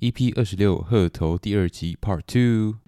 [0.00, 2.78] EP 二十六鹤头第二集 Part Two。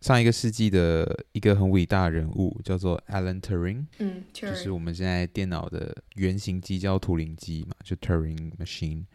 [0.00, 9.06] 上一个世纪的一个很伟大的人物叫做 Alan Turing，嗯，就是我们现在电脑的原型机叫图灵机嘛，就 Turing Machine，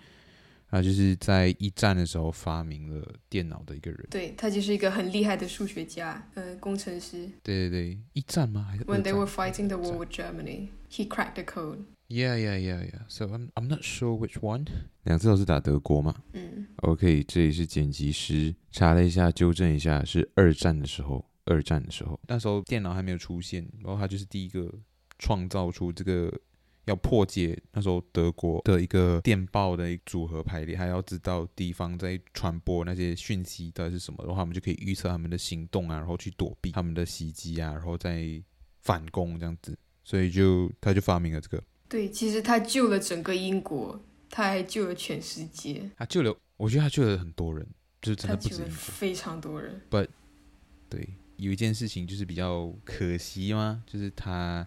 [0.72, 4.08] 啊，就是在一战的时候发明了电脑的一个人。
[4.12, 7.30] 对，他就是一个很厉害的数学家，呃，工程师。
[7.42, 8.68] 对对对，一战吗？
[8.70, 11.86] 还是 When they were fighting the war with Germany, he cracked the code.
[12.12, 13.02] Yeah, yeah, yeah, yeah.
[13.08, 14.66] So I'm I'm not sure which one.
[15.04, 16.14] 两次都是打德国嘛？
[16.34, 16.68] 嗯。
[16.78, 21.26] OK，这里是剪辑师查了一下，纠正一下，是二战的时候。
[21.46, 24.70] 二战的时候，那时候电脑还没有出现，然后他就是第一个
[25.20, 26.32] 创造出这个
[26.86, 38.22] 要破解那时候德国的一个电报的一组合排列，还要知道敌方在传播那些讯息到底是什么，然后他们就可以预测他们的行动啊，然后去躲避他们的袭击啊，然后再
[38.82, 39.78] 反攻这样子。
[40.04, 41.64] 所以就他就发明了这个。
[41.92, 45.92] 对，其实他救了整个英国，他还救了全世界。
[45.98, 47.68] 他救了，我觉得他救了很多人，
[48.02, 49.82] 就是真的不止英国，非常多人。
[49.90, 50.08] But
[50.90, 54.66] 对，有一件事情就是比较可惜嘛，就是他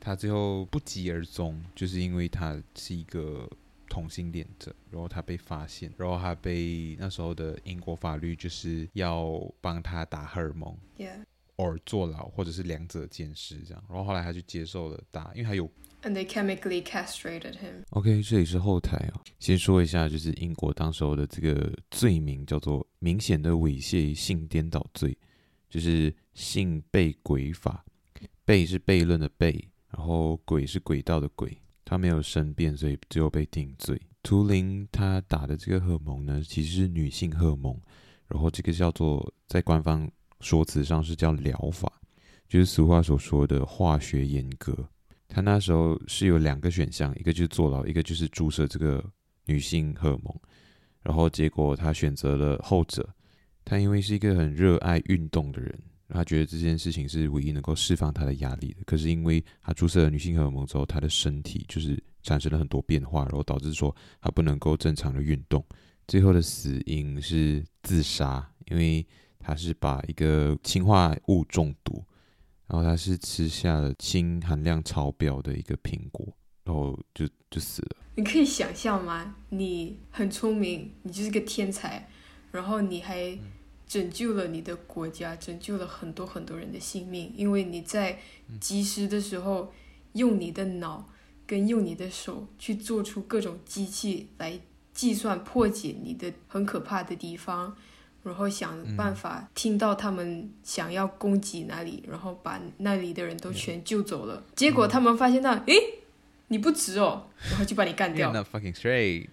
[0.00, 3.48] 他最后不疾而终，就是因为他是一个
[3.88, 10.76] 同性恋者，然后他被发现，然后他被那时候的英国法律就是要帮他打荷尔蒙。
[10.98, 11.24] Yeah.
[11.58, 15.70] or 坐牢，或者是两者兼施这样，然后后来他就接受了打，因为他有。
[16.04, 17.82] And they chemically castrated him.
[17.88, 19.20] OK，这里是后台哦。
[19.38, 25.16] 先说一下，就是英国当时候的这个罪名叫做明显的猥亵性颠倒罪，
[25.70, 27.82] 就是性悖轨法。
[28.44, 31.56] 悖是悖论的悖，然后轨是轨道的轨。
[31.86, 33.98] 他没有申辩，所以只有被定罪。
[34.22, 37.80] 图灵他打的这个荷尔蒙呢，其实是女性荷尔蒙，
[38.28, 40.06] 然后这个叫做在官方
[40.40, 41.90] 说辞上是叫疗法，
[42.46, 44.86] 就是俗话所说的化学阉割。
[45.34, 49.04] 他那时候是有两个选项，一个就是坐牢，一个就是注射这个
[49.46, 50.32] 女性荷尔蒙。
[51.02, 53.12] 然后结果他选择了后者。
[53.64, 55.76] 他因为是一个很热爱运动的人，
[56.10, 58.82] 他觉得这件事情是唯一能够释放他的压力的。
[58.84, 65.64] 可是因为他注射了女性荷尔蒙之后，他的身体就是产生了很多变化，然后导致说他不能够正常的运动。
[66.06, 69.04] 最后的死因是自杀，因为
[69.40, 72.04] 他是把一个氰化物中毒。
[72.74, 76.26] 然后他是吃下了锌含量超标的一个苹果，
[76.64, 77.96] 然后就就死了。
[78.16, 79.36] 你可以想象吗？
[79.50, 82.08] 你很聪明，你就是个天才，
[82.50, 83.38] 然后你还
[83.86, 88.18] 拯救了你的国家，拯救了很多很多人的性命，因为你在
[88.60, 89.72] 及时的时候
[90.14, 91.08] 用你的脑
[91.46, 94.58] 跟用你的手去做出各种机器来
[94.92, 97.76] 计算破解你的很可怕的地方。
[98.24, 104.42] 然后想办法听到他们想要攻击哪里，嗯、然后把那里的人都全救走了。
[104.56, 105.92] 结果他们发现到，诶、嗯，
[106.48, 108.30] 你不值哦，然后就把你干掉。
[108.30, 109.28] You're not fucking straight.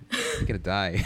[0.46, 1.04] You're gonna die.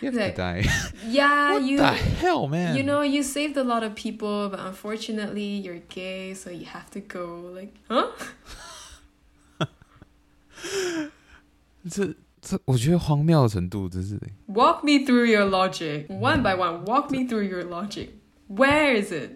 [0.00, 0.62] You're gonna die.
[1.04, 1.76] Yeah, What you.
[1.76, 2.76] the hell, man?
[2.76, 6.90] You know, you saved a lot of people, but unfortunately, you're gay, so you have
[6.92, 7.52] to go.
[7.54, 8.06] Like, huh?
[11.90, 12.14] 这。
[12.42, 14.18] 这我觉得荒谬的程度真是。
[14.48, 16.84] Walk me through your logic, one by one.
[16.86, 18.08] Walk me through your logic.
[18.48, 19.32] Where is it?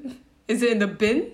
[0.47, 1.31] Is it in the bin?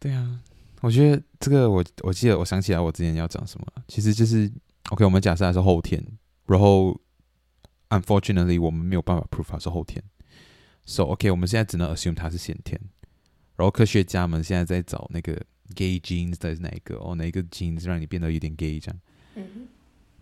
[0.00, 0.40] 对啊，
[0.80, 4.50] 我觉得这个我我记得我想起来我之前要讲什么，其实就是
[4.90, 5.04] OK。
[5.04, 6.02] 我们假设它是后天，
[6.46, 6.98] 然后
[7.90, 10.02] Unfortunately 我们没有办法 prove 它是后天
[10.84, 12.80] ，So OK，我们现在只能 assume 它是先天。
[13.56, 15.38] 然后科学家们现在在找那个。
[15.74, 16.96] Gay genes 到底是哪一个？
[16.96, 19.00] 哦，哪一个 genes 让你变得有点 gay 这样？
[19.34, 19.68] 嗯。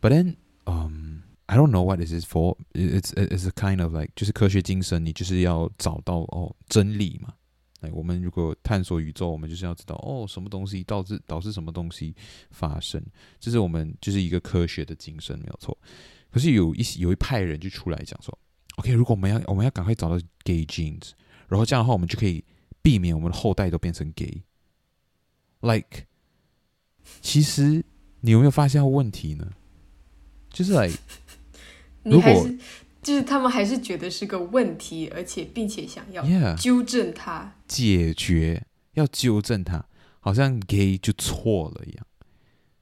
[0.00, 2.56] But then, um, I don't know what this is for.
[2.75, 7.35] It's it's a kind of like 就是科学精神，你就是要找到哦真理嘛。
[7.81, 12.15] 哎，我们如果探索宇宙，我们就是要知道哦什么东西导致导致什么东西
[12.50, 13.03] 发生，
[13.38, 15.76] 这是我们就是一个科学的精神，没有错。
[16.31, 18.37] 可是有一有一派人就出来讲说
[18.76, 21.12] ，OK，如果我们要我们要赶快找到 gay genes，
[21.49, 22.44] 然后这样的话，我们就可以
[22.82, 24.43] 避免我们的后代都变成 gay。
[25.61, 26.06] Like，
[27.20, 27.85] 其实
[28.20, 29.53] 你有没有发现问题呢？
[30.50, 30.99] 就是 like，
[32.03, 32.58] 你还是
[33.03, 36.25] 就是他们还是觉得是个问题，而且并且想要
[36.56, 39.87] 纠正它，解决，要纠正它。
[40.19, 42.05] 好像 gay 就错了一样，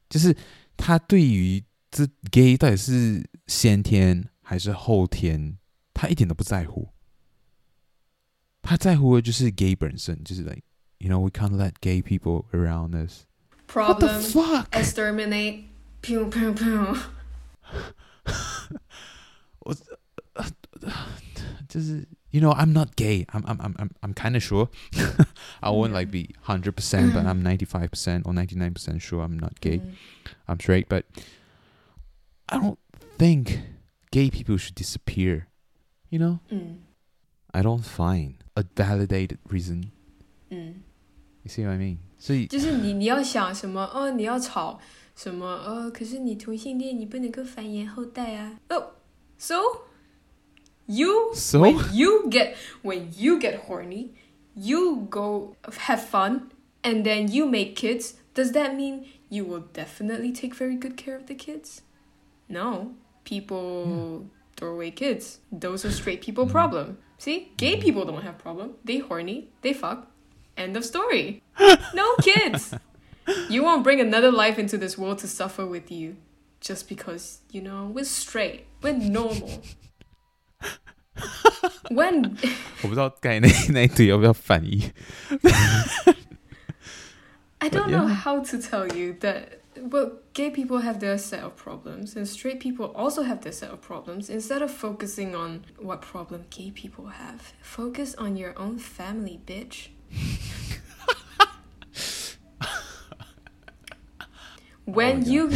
[0.09, 0.35] 就是
[0.79, 5.59] 他对于这 gay 到底是先天还是后天，
[5.93, 6.89] 他一点都不在乎。
[8.63, 10.63] 他在乎的就是 gay 本身，就是 like
[11.04, 13.26] you know we can't let gay people around us.
[13.68, 14.76] Problem, What the fuck?
[14.76, 15.66] Exterminate.
[16.02, 16.98] Pew pew pew.
[19.60, 19.76] 我
[21.68, 23.26] 就是 you know I'm not gay.
[23.34, 24.70] I'm I'm I'm I'm I'm kind of sure.
[25.62, 29.02] I won't like be hundred percent, but I'm ninety five percent or ninety nine percent
[29.02, 29.82] sure I'm not gay.
[30.48, 31.06] I'm straight, but
[32.48, 32.80] I don't
[33.18, 33.60] think
[34.12, 35.48] gay people should disappear.
[36.10, 36.40] You know?
[37.54, 39.92] I don't find a validated reason.
[41.44, 41.98] 嗯，You see what I mean？
[42.18, 44.80] 所以就是你你要想什么哦，你要吵
[45.16, 48.60] 什么哦，可是你同性恋你不能够繁衍后代啊。
[48.70, 48.84] Oh,
[49.38, 49.56] so
[50.86, 54.10] you so when you get when you get horny,
[54.56, 56.50] you go have fun,
[56.84, 58.16] and then you make kids.
[58.34, 61.82] Does that mean you will definitely take very good care of the kids?
[62.48, 62.94] No,
[63.24, 64.28] people yeah.
[64.58, 65.40] throw away kids.
[65.52, 66.52] Those are straight people mm.
[66.52, 66.98] problem.
[67.18, 68.76] See, gay people don't have problem.
[68.84, 70.08] They horny, they fuck.
[70.58, 71.44] End of story.
[71.94, 72.74] no kids.
[73.48, 76.18] You won't bring another life into this world to suffer with you
[76.60, 78.66] just because, you know, we're straight.
[78.82, 79.62] We're normal.
[81.92, 82.38] when
[82.82, 84.92] 我不知道该那那一堆要不要翻译
[87.60, 91.56] I don't know how to tell you that well, gay people have their set of
[91.56, 94.30] problems, and straight people also have their set of problems.
[94.30, 99.90] Instead of focusing on what problem gay people have, focus on your own family, bitch.
[104.85, 105.51] when oh, you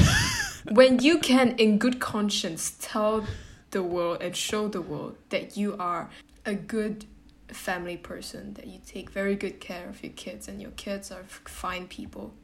[0.71, 3.27] when you can in good conscience tell
[3.71, 6.11] the world and show the world that you are
[6.45, 7.07] a good
[7.49, 11.25] family person that you take very good care of your kids and your kids are
[11.45, 12.35] fine people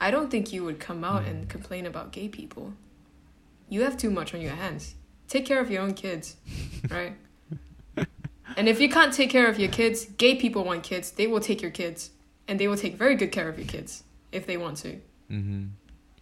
[0.00, 1.30] I don't think you would come out hmm.
[1.30, 2.74] and complain about gay people.
[3.68, 4.94] You have too much on your hands.
[5.28, 6.36] Take care of your own kids,
[6.90, 7.16] right?
[8.56, 11.10] And if you can't take care of your kids, gay people want kids.
[11.10, 12.10] They will take your kids,
[12.48, 15.00] and they will take very good care of your kids if they want to.
[15.30, 15.64] Mm-hmm.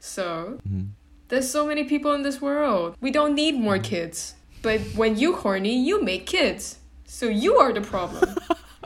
[0.00, 0.88] So mm-hmm.
[1.28, 2.96] there's so many people in this world.
[3.00, 4.34] We don't need more kids.
[4.62, 6.78] But when you horny, you make kids.
[7.04, 8.34] So you are the problem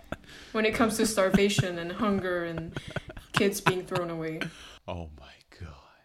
[0.53, 2.77] when it comes to starvation and hunger and
[3.33, 4.41] kids being thrown away.
[4.89, 6.03] Oh my god.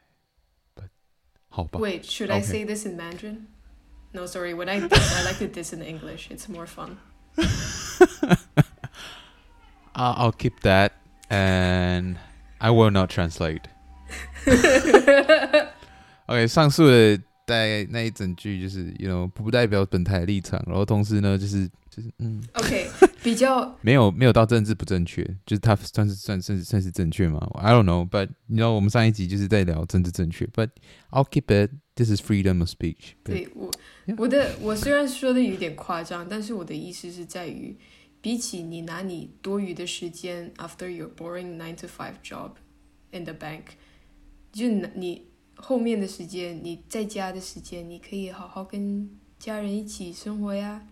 [0.76, 0.90] But
[1.50, 1.80] 好吧.
[1.80, 2.38] Wait, should okay.
[2.38, 3.48] I say this in Mandarin?
[4.14, 4.54] No, sorry.
[4.54, 6.30] When I diss, I like to diss in English.
[6.30, 7.00] It's more fun.
[9.95, 10.93] I'll, I'll keep that,
[11.29, 12.17] and
[12.59, 13.63] I will not translate.
[16.27, 22.90] OK，上述的在那一整句就是 you know 不代表本台的立场，然后同时呢就是 就是嗯，OK，
[23.22, 30.70] 比较 没有没有到政治不正确，就是它算是算算是算是正确吗？I don't know，but 你知道我们上一集就是在聊政治正确，but
[31.12, 33.12] I'll keep it，this is freedom of speech。
[33.24, 33.70] 对我
[34.18, 37.78] 我的我虽然说的有点夸张，但是我的意思是在于，
[38.22, 42.54] 比起你拿你多余的时间 after your boring nine to five job
[43.12, 43.64] in the bank，
[44.52, 50.88] 就你后面的时间你在家的时间，你可以好好跟家人一起生活呀。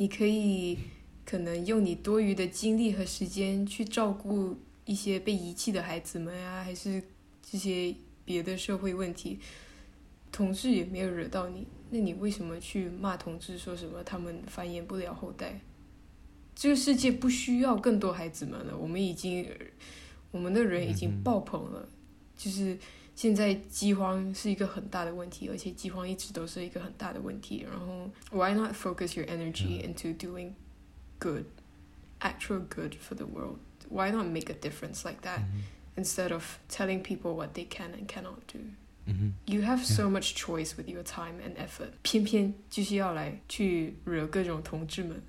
[0.00, 0.78] 你可以
[1.26, 4.56] 可能用你多余的精力和时间去照顾
[4.86, 7.02] 一些被遗弃的孩子们啊，还是
[7.42, 7.94] 这些
[8.24, 9.38] 别的社会问题。
[10.32, 13.58] 同志也没有惹到你，那你为什么去骂同志？
[13.58, 15.60] 说什么他们繁衍不了后代？
[16.54, 19.46] 这个世界不需要更多孩子们了，我们已经，
[20.30, 21.86] 我们的人已经爆棚了，
[22.38, 22.78] 就是。
[23.19, 27.65] 现在饥荒是一个很大的问题，而且饥荒一直都是一个很大的问题。
[27.69, 30.53] 然后，why not focus your energy into doing
[31.19, 31.45] good,
[32.19, 33.59] actual good for the world?
[33.89, 35.41] Why not make a difference like that
[35.95, 38.59] instead of telling people what they can and cannot do?
[39.45, 45.21] You have so much choice with your time and effort，偏偏就是要来去惹各种同志们。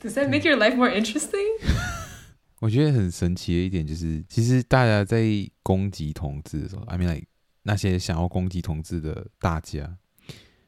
[0.00, 1.58] Does that make your life more interesting?
[2.61, 5.25] 我觉得很神奇的一点就是，其实大家在
[5.63, 7.25] 攻击同志的时候，I mean like
[7.63, 9.97] 那些想要攻击同志的大家，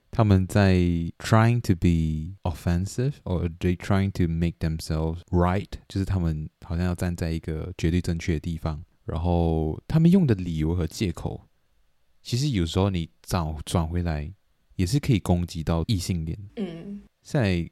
[0.10, 0.76] 他们在
[1.20, 11.48] trying to be offensive or they trying to make themselves right，就是他们好像要站在一个绝对正确的地方，然后他们用的理由和借口，
[12.24, 14.34] 其实有时候你找转回来
[14.78, 16.40] 也是可以攻击到异性恋。
[16.56, 17.70] 嗯，在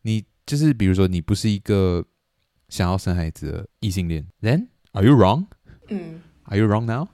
[0.00, 2.02] 你就是比如说你不是一个。
[2.68, 5.46] 想要生孩子的异性恋，Then are you wrong？
[5.88, 7.08] 嗯，Are you wrong now？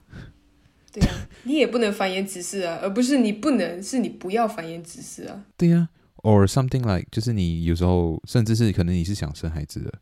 [0.92, 5.44] 对呀、啊，你也不能繁衍子嗣啊，而不是你不能，是你不要繁衍子嗣啊。
[5.56, 9.92] 对呀、啊，or something like，就是你有时候甚至是可能你是想生孩子的，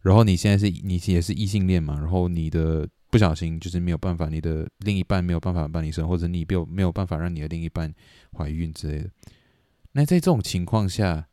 [0.00, 7.92] 然后你现在是你也是异性恋嘛，然后你的不小心就是没有办法，你的另一半没有办法帮你生，或者你没有没有办法让你的另一半
[8.36, 9.10] 怀孕之类的。
[9.92, 11.26] 那在这种情况下，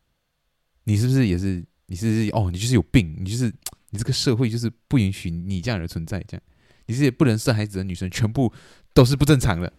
[0.85, 3.53] 你是不是也是你是哦，你就是有病，你就是
[3.89, 6.43] 你这个社会就是不允许你这样的存在，这样
[6.87, 8.51] 你这些不能生孩子的女生全部
[8.93, 9.71] 都是不正常的。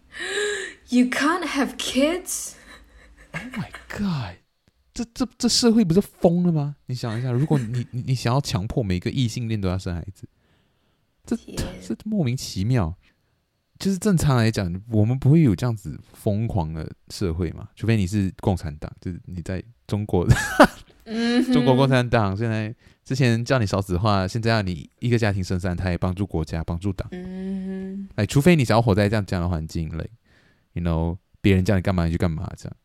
[0.89, 2.53] You can't have kids.
[3.33, 4.37] Oh my god.
[4.93, 6.77] 这这这社会不是疯了吗？
[6.87, 10.27] 你想一下，如果你你你想要强迫每个异性恋都要生孩子，
[11.25, 12.97] 这这莫名其妙。
[13.77, 20.27] 就是正常来讲，我们不会有这样子疯狂的社会嘛，除非你是共产党，就是你在中国，
[21.53, 27.09] 中国共产党现在之前叫你少子化，现在要你一个家庭生三胎，帮助国家，帮助党。
[28.15, 30.09] 哎，除非你想要活在这样这样的环境里
[30.73, 32.75] ，you know，别人叫你干嘛你就干嘛这样。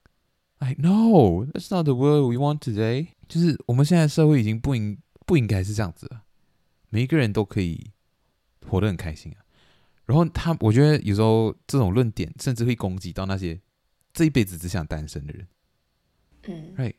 [0.58, 3.08] I know that's not the world we want today。
[3.28, 6.22] 就是我们现在社会已经不应不应该是这样子了，
[6.90, 7.90] 每一个人都可以
[8.68, 9.42] 活得很开心啊。
[10.06, 13.60] 然后他，我觉得有时候这种论点甚至会攻击到那些
[14.12, 15.46] 这一辈子只想单身的人。
[16.44, 16.94] 嗯，Right。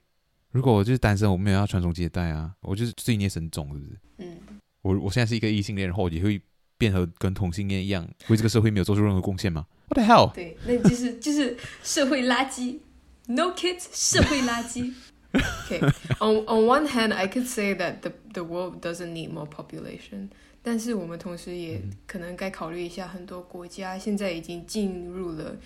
[0.53, 3.99] 如果我就是单身，我没有要传宗接代啊，我就是罪孽深重，是不是？
[4.19, 4.37] 嗯。
[4.83, 6.39] 我我现在是一个异性恋，然后也会
[6.77, 10.31] 变和跟同性恋一样，为这个社会没有做出任何贡献吗？What the hell？
[10.33, 12.79] 对，那就是就是社会垃圾。
[13.25, 14.93] No kids，社会垃圾。
[15.33, 15.79] Okay,
[16.19, 20.29] on on one hand, I could say that the the world doesn't need more population，
[20.61, 25.57] 但是我们同时也可能该考虑一下，很多国家现在已经进入了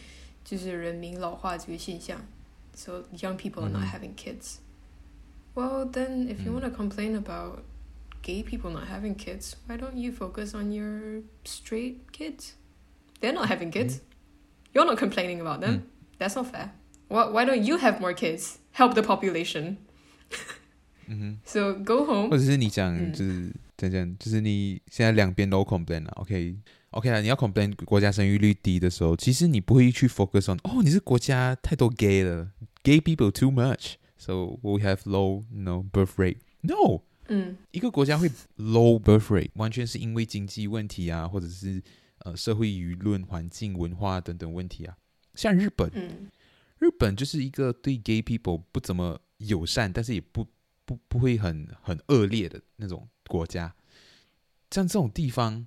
[0.46, 2.22] 就是人民老化这个现象
[2.74, 4.60] ，so young people are not having kids.
[5.57, 7.64] Well, then if you want to complain about
[8.23, 12.55] gay people not having kids, why don't you focus on your straight kids?
[13.21, 14.00] They're not having kids.
[14.73, 15.83] You're not complaining about them.
[16.19, 16.71] That's not fair.
[17.09, 18.59] Why why don't you have more kids?
[18.73, 19.76] Help the population.
[21.07, 21.38] 嗯哼。
[21.45, 22.31] So go home.
[22.31, 26.57] 或者是你讲，就是讲讲，就是你现在两边都 complain 了，OK
[26.93, 32.49] OK 啊，你要 complain 国家生育率低的时候，其实你不会去 focus on，哦，你是国家太多 gay 了，
[32.83, 33.50] gay people too
[34.17, 36.38] much，so we have low you know birth rate.
[36.62, 41.83] No，嗯，一个国家会 low birth rate，完全是因为经济问题啊，或者是
[42.19, 44.97] 呃社会舆论、环境、文化等等问题啊，
[45.35, 46.31] 像日本，嗯。
[46.79, 50.45] 日本就是一个对 gay people 不怎么友善，但是也不
[50.85, 53.73] 不不会很很恶劣的那种国家。
[54.73, 55.64] 像这种地方，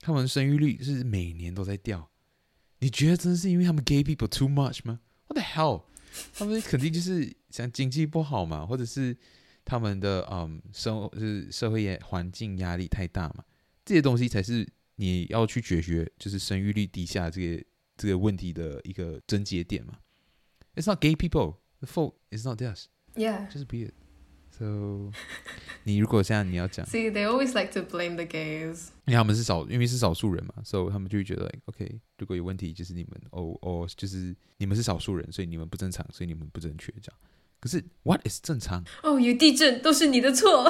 [0.00, 2.08] 他们生育率是每年都在掉。
[2.78, 5.00] 你觉得真的是因为他们 gay people too much 吗？
[5.26, 5.82] What the hell？
[6.33, 9.15] 他们肯定就是像经济不好嘛，或者是
[9.65, 13.43] 他们的嗯生活就是社会环境压力太大嘛。
[13.85, 17.63] 这些东西才是你要去解决就是生育率低下这个
[17.97, 19.99] 这个问题的一个症结点嘛。
[20.75, 21.57] It's not gay people.
[21.79, 22.85] The fault is not theirs.
[23.15, 23.49] Yeah.
[23.49, 23.93] Just be it.
[24.59, 25.09] So，
[25.83, 28.89] 你如果现在你要讲，See, they always like to blame the gays.
[29.05, 37.17] 因为他们是少，因为是少数人嘛，所以他们就会觉得，like，OK，如果有问题就是你们，哦哦，就是你们是少数人，所以你们不正常，所以你们不正确，这样。
[37.61, 38.83] 可是，What is 正常？
[39.01, 40.69] 哦，有地震都是你的错。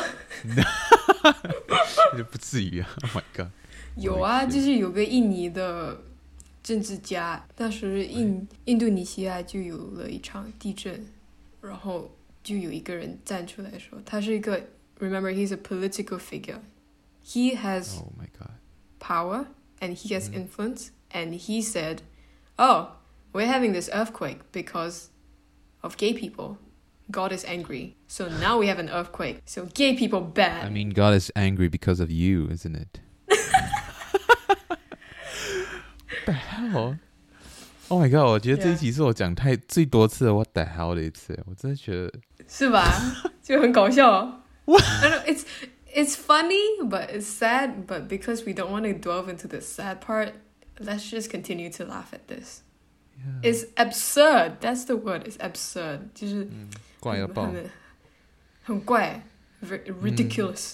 [2.31, 3.47] 不至于啊！Oh my god！
[3.97, 6.03] 有啊，就是有个印尼的。
[6.61, 11.03] 政治家，当时印印度尼西亚就有了一场地震，
[11.61, 12.11] 然后
[12.42, 18.02] 就有一个人站出来说，他是一个，remember he's a political figure，he has
[19.00, 19.46] power
[19.80, 22.02] and he has influence and he said,
[22.58, 22.88] oh,
[23.32, 25.08] we're having this earthquake because
[25.80, 26.58] of gay people.
[27.10, 29.42] God is angry, so now we have an earthquake.
[29.44, 30.64] So gay people bad.
[30.64, 33.00] I mean, God is angry because of you, isn't it?
[36.24, 36.38] What
[36.72, 36.98] the
[37.88, 38.28] hell？Oh my god！
[38.30, 42.12] 我觉得这一集是我讲太最多次的 What the hell 的一次，我真的觉得
[42.48, 42.82] 是吧？
[43.42, 44.42] 就很搞笑。
[44.66, 45.44] I know it's
[45.94, 47.86] it's funny, but it's sad.
[47.86, 50.32] But because we don't want to delve into the sad part,
[50.78, 52.62] let's just continue to laugh at this.
[53.16, 53.52] Yeah.
[53.52, 54.60] It's absurd.
[54.60, 55.24] That's the word.
[55.26, 56.08] It's absurd.
[56.14, 56.48] 就是
[57.00, 57.52] 怪到爆，
[58.62, 59.22] 很怪，
[59.62, 60.72] ridiculous。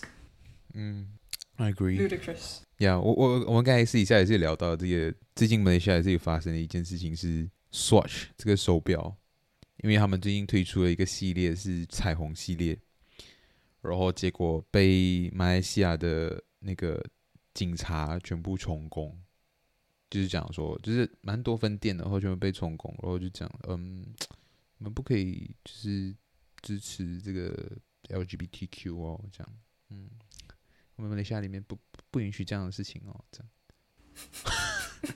[0.73, 1.09] 嗯，
[1.57, 1.99] I agree.
[1.99, 2.61] Ludicrous.
[2.78, 5.18] Yeah，我我我们刚才私底下也是聊到这个。
[5.34, 9.16] 最近马来西亚也是发生的一件事情是 Swatch 这个手表，
[9.84, 12.78] 因为他们最近推出了一个系列是彩虹系列，
[13.82, 17.02] 然后结果被马来西亚的那个
[17.54, 19.18] 警察全部充公，
[20.10, 24.06] 就是讲说就是蛮多分店的，然后全部被充公，然后就讲嗯，
[24.80, 26.14] 我们不可以就是
[26.62, 27.72] 支持这个
[28.10, 29.54] LGBTQ 哦，这样，
[29.90, 30.10] 嗯，
[30.96, 31.78] 我们马来西亚里面不
[32.10, 33.50] 不允许这样的事情哦，这样。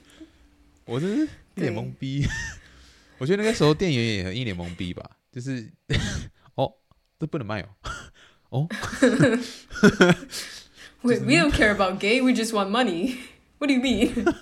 [0.85, 2.25] 我真是一脸懵逼，
[3.19, 5.71] 我觉得那个时候店员也很一脸懵逼吧，就是
[6.55, 6.73] 哦，
[7.19, 7.69] 这不能卖哦，
[8.49, 8.67] 哦
[11.01, 13.17] we don't care about gay, we just want money.
[13.59, 14.33] What do you mean?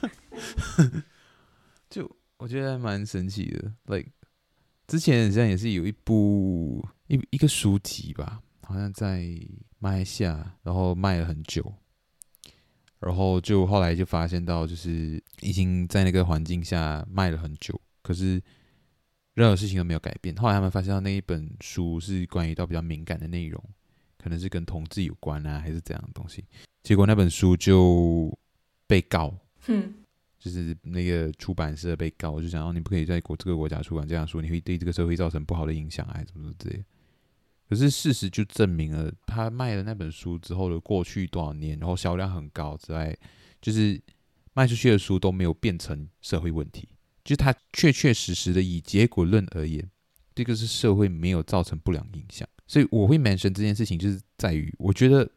[1.90, 4.12] 就我觉得还蛮神奇的，like
[4.88, 9.26] 之前好像也是有一部一一个书籍吧，好像在
[9.80, 11.74] 马来西亚，然后卖了很久，
[13.00, 18.42] 然后就后来就发现到，就是已经在那个环境下卖了很久，可是
[19.34, 20.36] 任何事情都没有改变。
[20.36, 23.64] 后来他们发现到那一本书是关于到比较敏感的内容，
[24.18, 26.44] 可能是跟同志有关啊，还是怎样的东西，
[26.84, 28.38] 结果那本书就。
[28.90, 29.36] 被告，
[29.68, 29.96] 嗯，
[30.40, 36.84] 就是那个出版社被告，我就想，哦，你不可以在国这个国家出版这样说，你会对这个社会造成不好的影响，还是什么之类的。
[37.68, 43.16] 可是事实就证明了，他卖了那本书之后的过去多少年，然后销量很高之外，
[43.62, 44.02] 就是
[44.54, 46.90] 卖出去的书都没有变成社会问题，
[47.24, 49.90] 就是他确确实实的以结果论而言，
[50.34, 52.48] 这个是社会没有造成不良影响。
[52.66, 55.30] 所以我会 mention 这件事情，就是在于我觉得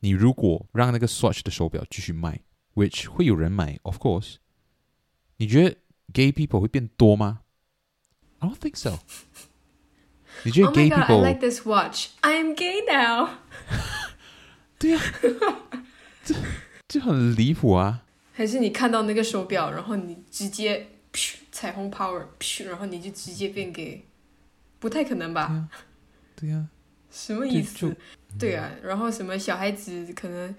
[0.00, 2.40] 你如果让那个 Swatch 的手表继续卖。
[2.76, 4.34] which 会有人买，of course。
[5.38, 5.74] 你觉得
[6.12, 7.40] gay people 会变多吗
[8.40, 8.98] ？I don't think so。
[10.44, 12.08] 你觉得 gay people？Oh my god, I like this watch.
[12.20, 13.30] I am gay now。
[14.78, 15.00] 对呀，
[16.24, 16.34] 这
[16.88, 18.02] 这很离谱啊！
[18.32, 20.88] 还是你看到那个手表，然后你直接
[21.50, 22.22] 彩虹 power，
[22.66, 24.04] 然后你就直接变 gay？
[24.78, 25.68] 不太可能吧？
[26.36, 26.66] 对呀。
[27.10, 27.96] 什么意思？
[28.38, 30.54] 对啊，然后什么小孩子可能。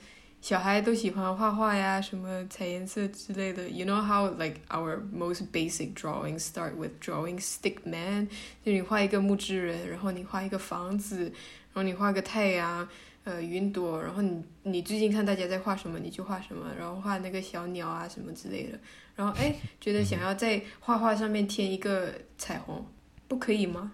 [0.48, 3.68] 小孩都喜欢画画呀，什么彩颜色之类的。
[3.70, 8.30] You know how like our most basic drawings start with drawing stick man，
[8.64, 12.88] 就你画一个木质人，然后你画一个房子，然后你画个太阳，
[13.26, 18.80] 呃，云朵，然后你你最近看大家在画什么，你就画什么，然后画那个小鸟啊什么之类的。
[19.18, 22.88] 然后哎，觉得想要在画画上面添一个彩虹，
[23.28, 23.92] 不可以吗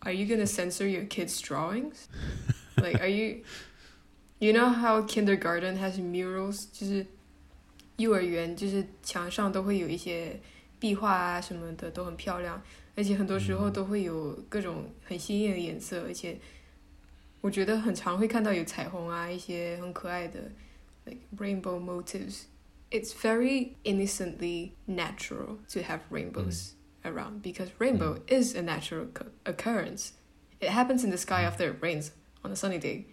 [0.00, 2.06] ？Are you gonna censor your kids' drawings?
[2.78, 3.44] Like, are you?
[4.45, 6.65] You know how kindergarten has murals？
[6.71, 7.05] 就是
[7.97, 10.39] 幼儿园，就是墙上都会有一些
[10.79, 12.59] 壁画啊什么的，都很漂亮，
[12.95, 16.39] 而且很多时候都会有各种很鲜艳的颜色，而且
[17.41, 20.51] 我觉得很常会看到有彩虹啊，一些很可爱的，
[21.05, 22.45] like rainbow motifs.
[22.89, 26.71] It's very innocently natural to have rainbows
[27.03, 29.07] around because rainbow is a natural
[29.45, 30.13] occurrence.
[30.59, 32.11] It happens in the sky after it rains
[32.43, 33.05] on a sunny day.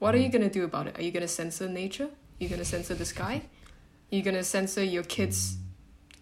[0.00, 0.98] What are you gonna do about it?
[0.98, 2.04] Are you gonna censor nature?
[2.08, 3.42] Are you gonna censor the sky?
[4.12, 5.56] Are you gonna censor your kids'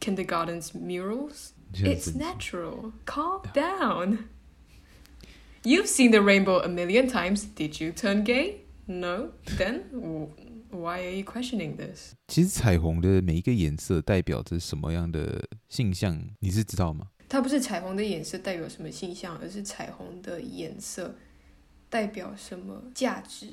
[0.00, 1.52] kindergarten's murals?
[1.74, 2.92] It's natural.
[3.04, 4.28] Calm down.
[5.64, 7.44] You've seen the rainbow a million times.
[7.44, 8.60] Did you turn gay?
[8.86, 9.30] No.
[9.58, 9.84] Then
[10.70, 12.14] why are you questioning this?
[12.28, 17.08] 其实彩虹的每一个颜色代表着什么样的性向，你是知道吗？
[17.28, 21.16] 它不是彩虹的颜色代表什么性向，而是彩虹的颜色。
[21.90, 23.46] 代表什么价值？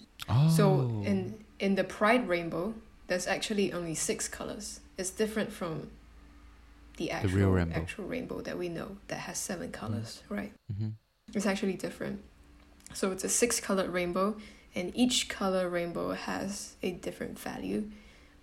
[0.56, 2.74] So in in the Pride rainbow,
[3.08, 4.80] there's actually only six colors.
[4.98, 5.90] It's different from
[6.98, 7.76] the actual the real rainbow.
[7.76, 10.38] actual rainbow that we know that has seven colors, mm.
[10.38, 10.54] right?
[10.72, 10.90] Mm-hmm.
[11.34, 12.20] It's actually different.
[12.94, 14.36] So it's a six-colored rainbow,
[14.76, 17.90] and each color rainbow has a different value,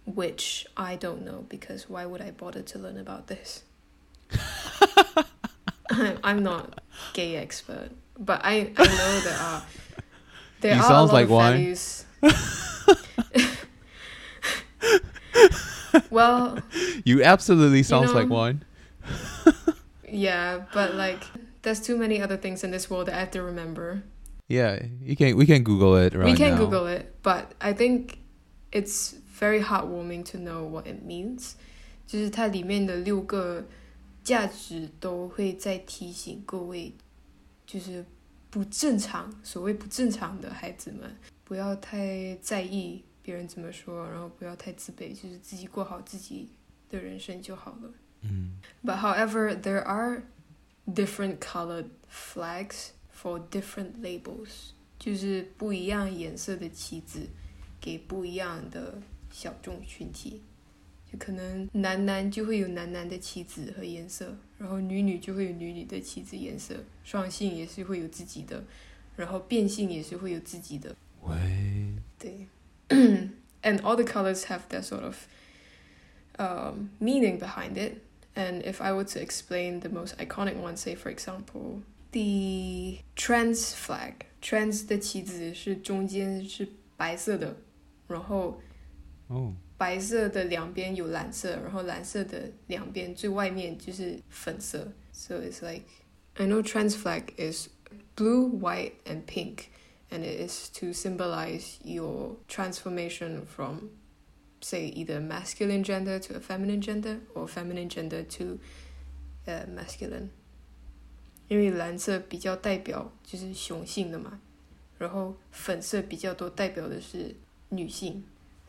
[0.07, 3.64] which I don't know because why would I bother to learn about this?
[6.22, 6.81] I'm not
[7.12, 9.62] gay expert, but I I know there are
[10.62, 11.53] there you are sounds a lot like of one.
[11.53, 12.05] values.
[16.11, 16.59] well,
[17.05, 18.64] you absolutely sounds you know, like one.
[20.09, 21.22] yeah, but like
[21.62, 24.03] there's too many other things in this world that I have to remember.
[24.48, 26.59] Yeah, you can we can Google it right We can now.
[26.59, 28.18] Google it, but I think
[28.72, 31.57] it's very heartwarming to know what it means.
[32.07, 33.66] 就是它里面的六个
[34.24, 36.94] 价值都会在提醒各位，
[37.66, 38.05] 就是
[38.54, 46.48] 不正常，所谓不正常的孩子们，不要太在意别人怎么说，然后不要太自卑，就是自己过好自己
[46.88, 47.92] 的人生就好了。
[48.22, 48.60] 嗯。
[48.86, 50.22] But however, there are
[50.86, 57.28] different colored flags for different labels，就是不一样颜色的旗子
[57.82, 60.44] 给不一样的小众群体。
[61.19, 68.63] 可能男男就会有男男的棋子和颜色，然后女女就会有女女的棋子颜色，双性也是会有自己的，
[69.15, 70.95] 然后变性也是会有自己的。
[71.21, 71.93] 喂。
[72.17, 72.47] 对。
[73.62, 75.28] And all the colors have that sort of
[76.38, 78.02] um, meaning behind it.
[78.36, 83.73] And if I were to explain the most iconic one, say for example, the trans
[83.73, 84.26] flag.
[84.41, 87.56] Trans 的旗子是中间是白色的，
[88.08, 88.60] 然后。
[89.28, 89.54] 哦。
[89.83, 94.92] 白色的两边有蓝色，然后蓝色的两边最外面就是粉色。
[95.12, 95.85] So it's like
[96.35, 97.68] I know trans flag is
[98.16, 99.66] blue, white, and pink,
[100.11, 103.90] and it is to symbolize your transformation from,
[104.61, 108.59] say, either masculine gender to a feminine gender or feminine gender to
[109.46, 110.31] uh, masculine.
[111.48, 114.40] 因为蓝色比较代表就是雄性的嘛，
[114.98, 117.35] 然后粉色比较多代表的是
[117.70, 118.22] 女性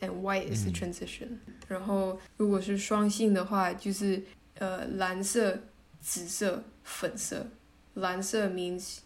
[0.03, 1.53] ，and white is the transition、嗯。
[1.67, 4.23] 然后如果是双性的话，就是
[4.55, 5.60] 呃蓝色、
[6.01, 7.47] 紫色、粉色。
[7.95, 8.99] 蓝色 means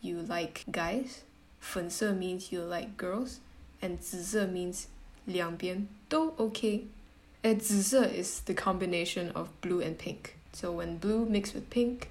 [0.00, 1.22] you like guys，
[1.60, 4.84] 粉色 means you like girls，and 紫色 means
[5.26, 6.86] 两边都 OK。
[7.42, 12.08] 诶，紫色 is the combination of blue and pink。So when blue mixed with pink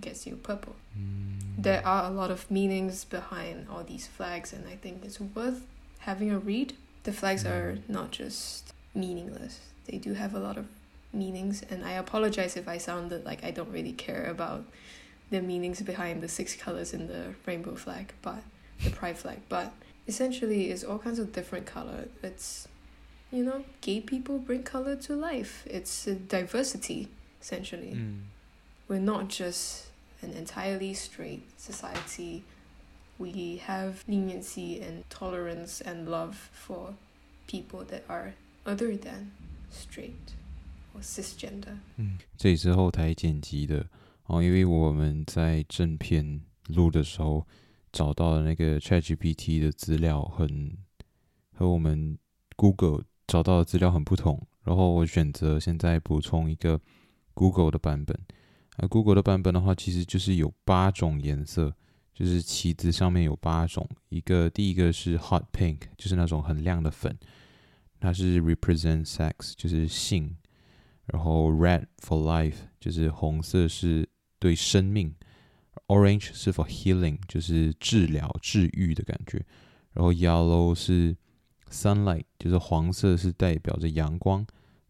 [0.00, 0.74] gets you purple.
[0.96, 1.62] Mm.
[1.62, 5.62] There are a lot of meanings behind all these flags, and I think it's worth
[6.00, 6.74] having a read.
[7.07, 10.65] the flags are not just meaningless, they do have a lot of
[11.13, 14.65] meanings, and I apologize if I sounded like I don't really care about
[15.29, 18.43] the meanings behind the six colors in the rainbow flag, but
[18.83, 19.71] the pride flag, but
[20.05, 22.09] essentially it's all kinds of different color.
[22.21, 22.67] It's
[23.31, 25.63] you know, gay people bring color to life.
[25.65, 27.07] It's a diversity,
[27.41, 27.93] essentially.
[27.95, 28.23] Mm.
[28.89, 29.87] We're not just
[30.21, 32.43] an entirely straight society,
[33.18, 36.94] we have leniency and tolerance and love for
[37.46, 39.30] people that are other than
[39.70, 40.34] straight
[40.94, 41.78] or cisgender.
[41.96, 43.86] 嗯，这也是后台剪辑的
[44.26, 47.46] 哦，因为我们在正片录的时候
[47.92, 50.76] 找到的那个 ChatGPT 的资料很
[51.54, 52.18] 和我们
[52.56, 56.80] Google 找到的资料很不同，然后我选择现在补充一个
[57.34, 58.18] Google 的版本。
[58.78, 61.74] 那 Google 的版本的话，其实就是有八种颜色，
[62.17, 63.87] 就是旗子上面有八种。
[64.09, 67.15] 一个第一个是 Hot Pink，就是那种很亮的粉，
[67.99, 70.35] 它是 represent sex，就是性。
[71.05, 75.13] 然后 Red for life，就是红色是对生命。
[75.85, 79.45] Orange 是 for healing，就是治疗、治愈的感觉。
[79.93, 81.15] 然后 Yellow 是
[81.69, 84.43] sunlight，就是黄色是代表着阳光。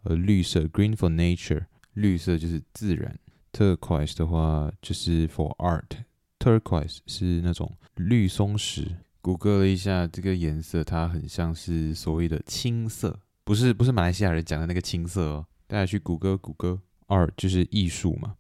[0.04, 3.20] 而绿色 Green for nature，绿色就是自然。
[3.52, 6.06] Turquoise 的话就是 for art
[6.48, 8.88] Turquoise 是那种绿松石。
[9.22, 15.46] 谷歌了一下这个颜色，它很像是所谓的青色，不是不是马来西亚人讲的那个青色哦。
[15.68, 18.36] 大家去谷歌谷歌二就是艺术嘛。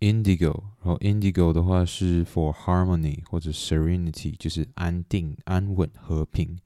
[0.00, 6.58] Indigo，然后 indigo 的话是 for harmony 或者 serenity，就是安定、安稳、和平。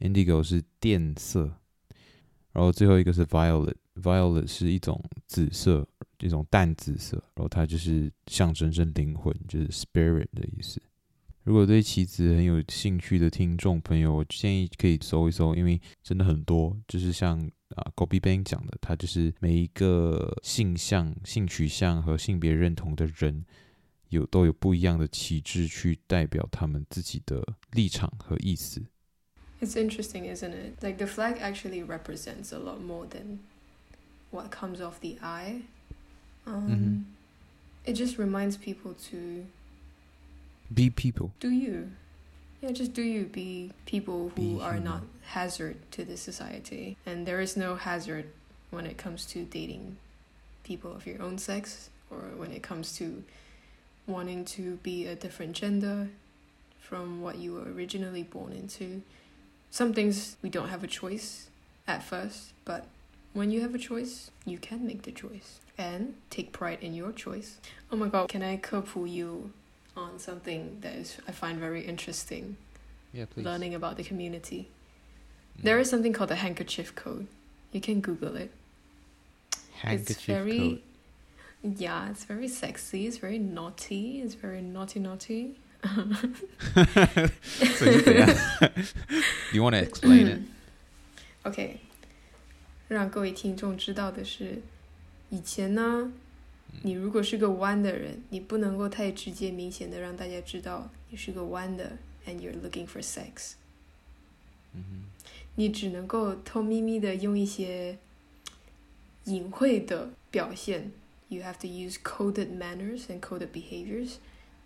[0.00, 1.58] Indigo 是靛色，
[2.52, 5.86] 然后最后一个是 violet，violet 是一种紫色。
[6.22, 10.80] 这种淡紫色，然后它就是象征着灵魂，就是 spirit 的意思。
[11.42, 17.36] 如果对旗子很有兴趣的听众朋友，我建议可以搜一搜，因为真的很多，就是像
[17.74, 23.44] 啊 Kobe Bang 讲的，他就是每一个性向、性取向和性别认同的人，
[24.10, 28.80] 有都有不一样的旗帜去代表他们自己的立场和意思。
[29.60, 30.80] It's interesting, isn't it?
[30.84, 33.38] Like the flag actually represents a lot more than
[34.30, 35.62] what comes off the eye.
[36.46, 37.00] Um, mm-hmm.
[37.84, 39.46] It just reminds people to
[40.72, 41.32] be people.
[41.40, 41.90] Do you?
[42.60, 45.02] Yeah, just do you be people who be are not
[45.32, 46.96] hazard to the society.
[47.06, 48.26] And there is no hazard
[48.70, 49.96] when it comes to dating
[50.64, 53.24] people of your own sex or when it comes to
[54.06, 56.08] wanting to be a different gender
[56.80, 59.02] from what you were originally born into.
[59.70, 61.48] Some things we don't have a choice
[61.88, 62.86] at first, but
[63.32, 67.12] when you have a choice, you can make the choice and take pride in your
[67.12, 67.58] choice.
[67.90, 69.52] Oh my god, can I couple you
[69.96, 72.56] on something that is I find very interesting?
[73.12, 73.44] Yeah, please.
[73.44, 74.68] Learning about the community.
[75.58, 75.64] Mm.
[75.64, 77.26] There is something called the handkerchief code.
[77.72, 78.50] You can Google it.
[79.80, 80.82] Handkerchief it's very, code.
[81.78, 83.06] Yeah, it's very sexy.
[83.06, 84.20] It's very naughty.
[84.20, 85.58] It's very naughty, naughty.
[86.74, 88.00] so you,
[89.52, 90.42] you want to explain it?
[91.44, 91.80] Okay.
[92.92, 94.60] 让各位听众知道的是，
[95.30, 96.12] 以前呢，
[96.82, 103.54] 你如果是个弯的人，你不能够太直接明显的让大家知道你是个弯的，and you're looking for sex。
[105.54, 107.98] 你只能够偷咪咪的用一些
[109.24, 110.92] 隐晦的表现。
[111.28, 114.16] You have to use coded manners and coded behaviors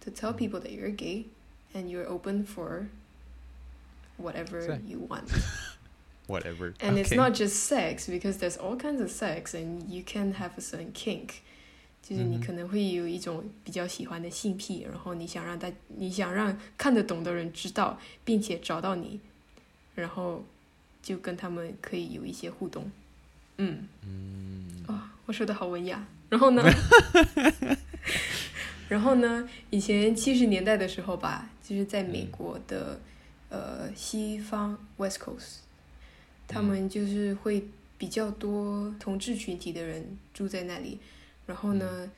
[0.00, 1.26] to tell people that you're gay
[1.72, 2.86] and you're open for
[4.18, 5.28] whatever you want.
[6.27, 6.73] whatever.
[6.79, 7.01] And okay.
[7.01, 10.61] it's not just sex because there's all kinds of sex and you can have a
[10.61, 11.41] certain kink.
[12.01, 19.19] 就是你可能会有一种比较喜欢的性癖，然后你想让大你想让看得懂的人知道，并且找到你，
[19.95, 20.43] 然后
[21.03, 22.91] 就跟他们可以有一些互动。
[23.57, 26.05] 嗯嗯，啊、哦，我说的好文雅。
[26.29, 26.63] 然后呢？
[28.89, 29.47] 然后呢？
[29.69, 32.99] 以前七十年代的时候吧，就是在美国的。
[33.53, 35.57] 呃西方 West Coast，
[36.47, 37.63] 他们就是会
[37.97, 40.99] 比较多同志群体的人住在那里，
[41.45, 42.11] 然后呢，嗯、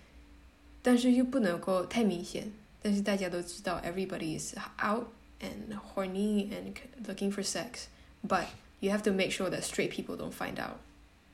[0.81, 2.51] 但是又不能够太明显，
[2.81, 5.07] 但是大家都知道 everybody is out
[5.39, 6.73] and horny and
[7.05, 8.45] looking for sex，but
[8.79, 10.77] you have to make sure that straight people don't find out,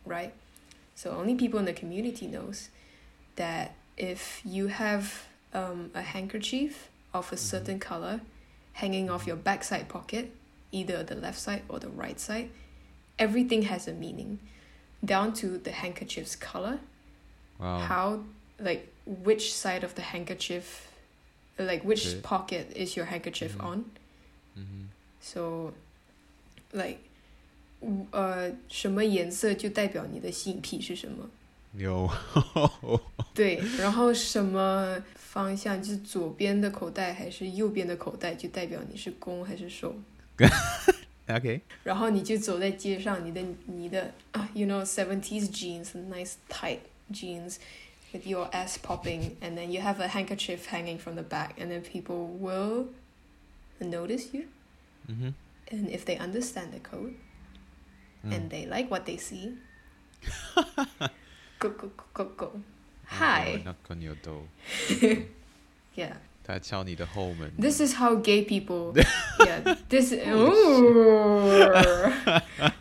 [0.05, 0.31] right?
[0.95, 2.69] So only people in the community knows
[3.35, 8.19] that if you have um, a handkerchief of a certain color
[8.73, 10.31] hanging off your backside pocket,
[10.71, 12.49] either the left side or the right side,
[13.17, 14.39] everything has a meaning,
[15.03, 16.79] down to the handkerchief's color,
[17.59, 17.79] wow.
[17.79, 18.23] how
[18.59, 20.89] like which side of the handkerchief,
[21.57, 22.21] like which okay.
[22.21, 23.67] pocket is your handkerchief mm-hmm.
[23.67, 23.85] on.
[24.57, 24.85] Mm-hmm.
[25.21, 25.73] So,
[26.71, 26.99] like
[28.11, 31.29] 呃，什么颜色就代表你的性癖是什么？
[31.75, 32.09] 有，
[33.33, 39.95] 对，然后什么方向就是左边的口袋还是右边的口袋，就代表你是攻还是受。
[41.27, 41.61] OK。
[41.83, 46.79] 然后你就走在街上，你的你的啊，you know seventies jeans, nice tight
[47.11, 47.57] jeans,
[48.11, 51.69] with your ass popping, and then you have a handkerchief hanging from the back, and
[51.69, 52.87] then people will
[53.79, 54.47] notice you.
[55.09, 55.29] Mm-hmm.
[55.71, 57.15] And if they understand the code.
[58.23, 59.53] and they like what they see.
[61.57, 62.51] go go go go go.
[63.05, 63.61] Hi.
[63.63, 64.43] Knock on your door.
[65.95, 66.17] yeah.
[66.43, 67.51] 他敲你的后门。
[67.59, 68.93] This is how gay people.
[69.39, 69.75] yeah.
[69.87, 70.13] This.
[70.13, 71.71] Ooh.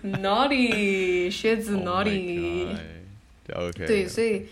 [0.02, 1.30] naughty.
[1.30, 2.76] 靴子 naughty.
[3.48, 3.86] Okay.
[3.86, 4.46] 对，所以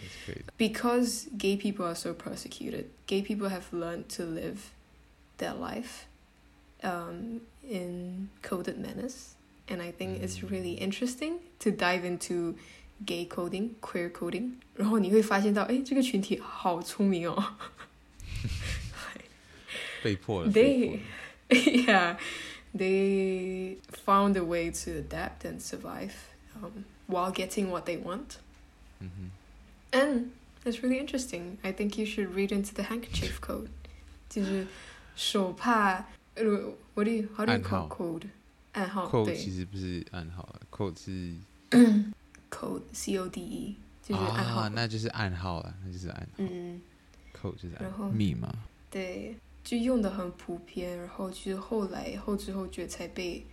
[0.57, 4.71] because gay people are so persecuted, gay people have learned to live
[5.37, 6.07] their life
[6.83, 9.35] um, in coded manners
[9.69, 12.55] and I think it's really interesting to dive into
[13.05, 17.45] gay coding, queer coding，然后你会发现到，哎，这个群体好聪明哦。
[20.03, 20.51] 被迫了。
[20.51, 21.01] They,
[21.49, 22.17] yeah,
[22.75, 26.13] they found a way to adapt and survive
[26.61, 28.39] um, while getting what they want.
[29.01, 29.29] Mm-hmm.
[29.93, 30.33] And
[30.65, 31.59] it's really interesting.
[31.63, 33.69] I think you should read into the handkerchief code.
[34.29, 34.67] 就是
[35.15, 38.29] 手帕，呃，what do you, how do you call code?
[38.73, 41.33] 暗号，code 其实不是暗号，code 是
[42.51, 46.27] code c o d e 就是暗号，那就是暗号了，那就是暗号。
[46.37, 46.81] 嗯，
[47.33, 48.53] code 就是暗号，密码。
[48.91, 53.45] 对， 就用的很普遍，然后就是后来后知后觉才被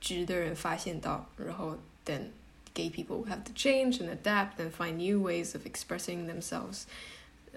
[0.00, 2.28] 直的人发现到，然后 then
[2.74, 6.84] gay people have to change and adapt and find new ways of expressing themselves,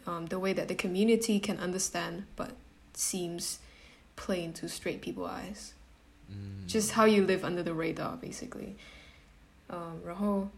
[0.06, 2.52] um, the way that the community can understand, but
[2.94, 3.58] seems
[4.16, 5.74] plain to straight people eyes.
[6.68, 8.76] Just how you live under the radar, basically.
[9.70, 10.50] 嗯，然后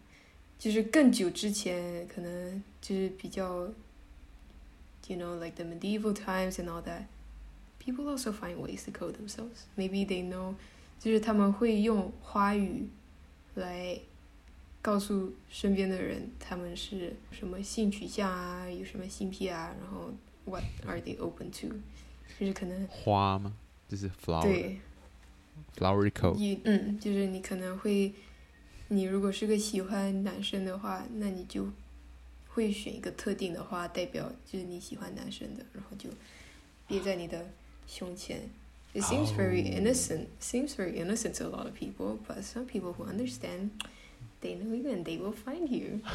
[0.58, 3.68] 就是更久之前，可能就是比较
[5.08, 7.04] ，you know, like the medieval times and all that.
[7.80, 9.66] People also find ways to code themselves.
[9.78, 10.56] Maybe they know，
[11.00, 12.90] 就是他们会用花语
[13.56, 14.00] 来
[14.82, 20.14] 告诉身边的人他们是什么性取向啊，有什么性癖啊，然后
[20.46, 21.70] what are they open to？
[22.40, 23.54] 就是可能花吗？
[23.88, 24.44] 就是 flower。
[24.44, 24.80] 对。
[25.76, 26.60] Flowery coat。
[26.66, 28.14] 嗯，就是你可能会，
[28.90, 31.68] 你如果是个喜欢男生的话，那你就
[32.52, 36.10] 会选一个特定的花，代表就是你喜欢男生的，然后就
[36.88, 37.50] 别在你的
[37.86, 38.50] 胸前。
[38.94, 40.28] It seems very innocent.
[40.40, 43.72] Seems very innocent to a lot of people, but some people who understand,
[44.42, 46.02] they know you and they will find you.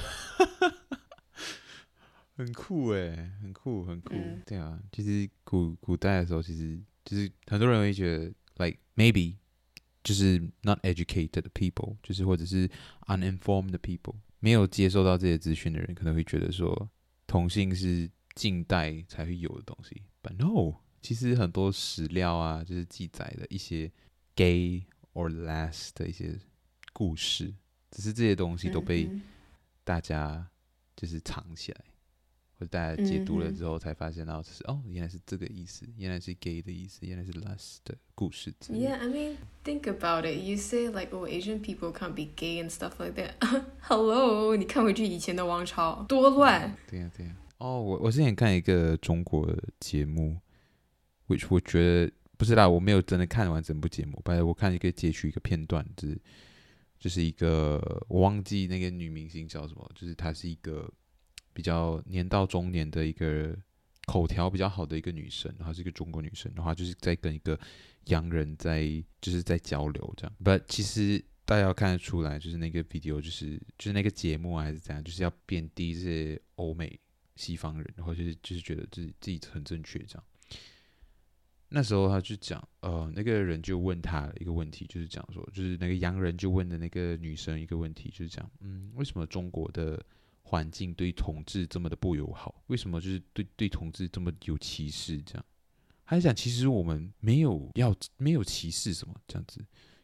[2.36, 4.14] 很酷诶，很酷，很酷。
[4.14, 8.32] 嗯、对啊，其实古古代的时候，其实就是很多人会觉得。
[8.56, 9.36] like maybe
[10.04, 12.68] 就是 not educated people，就是或者是
[13.06, 16.89] uninformed people， 没有接受到这些资讯的人，可能会觉得说
[17.25, 20.03] 同性是近代才会有的东西。
[20.21, 23.91] But no，其实很多史料啊，就是记载的一些
[24.35, 26.37] gay or less 的一些
[26.93, 27.53] 故事，
[27.91, 29.09] 只是这些东西都被
[29.83, 30.47] 大家
[30.95, 31.81] 就是藏起来。
[32.59, 34.79] 或者大家解读了之后，才发现到是、mm hmm.
[34.79, 38.51] 哦，原来是这个意思，原来是 gay 的意思，原来是 lust 的故事。
[38.69, 40.43] Yeah, I mean, think about it.
[40.43, 43.35] You say like, oh, Asian people can't be gay and stuff like that.
[43.81, 46.75] Hello，你看回去以前的王朝多乱。
[46.89, 47.35] 对呀，对呀。
[47.59, 49.47] 哦，我我之前看一个中国
[49.79, 50.39] 节目
[51.27, 56.19] ，which 我觉得不是啦，我没有真的看完整部节目，反正我看一个截取一个片段，就是
[56.97, 60.91] 就是一个我忘记那个女明星叫什么，就是她是一个。
[61.57, 63.57] 比较年到中年的一个
[64.05, 67.59] 口条比较好的一个女生，然后是一个中国女生，然后就是在跟一个
[68.05, 70.35] 洋人在就是在交流这样。
[70.43, 76.99] But 其实大家要看得出来，就是那个 video 就是就是那个节目还是怎样，就是要贬低这些欧美
[77.35, 80.23] 西方人，然后就是就是觉得自己自己很正确这样。
[81.69, 90.05] 那时候他就讲，呃，那个人就问他一个问题，就是讲说，就是那个洋人就问的那个女生一个问题，就是讲，嗯，为什么中国的
[90.47, 92.63] 环境对同志这么的不友好？
[92.67, 95.21] 为什么就是对对同志这么有歧视？
[95.23, 95.45] 这样，
[96.05, 99.59] 他讲，其实我们没有要没有歧视什么，这样子，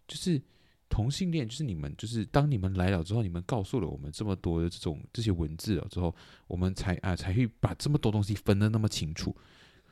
[0.07, 0.41] 就是。
[0.89, 9.35] 同性恋就是你们，就是当你们来了之后，你们告诉了我们这么多的这种这些文字了之后，我们才啊才会把这么多东西分得那么清楚。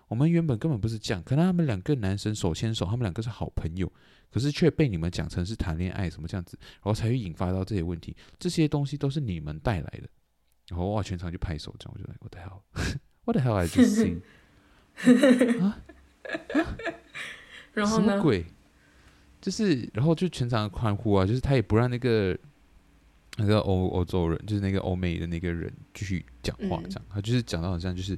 [0.08, 3.92] 我们原本根本不是这样，可能他们两个男生手牵手，他们两个是好朋友，
[4.30, 8.16] 可是却被你们讲成是谈恋爱什么这样子，然后才会引发到这些问题。
[8.38, 10.08] 这些东西都是你们带来的，
[10.72, 14.22] 然后哇，全场就拍手，这样我就来，What the hell？What the hell I just sing？
[15.62, 15.78] 啊？
[17.74, 18.08] 然后呢？
[18.08, 18.46] 什么鬼？
[19.42, 21.26] 就是，然后就全场欢呼啊！
[21.26, 22.38] 就是他也不让那个
[23.36, 28.18] 那个欧欧洲人，就是那个欧美的那个人继续讲话，这样、嗯、他就是讲到好像就是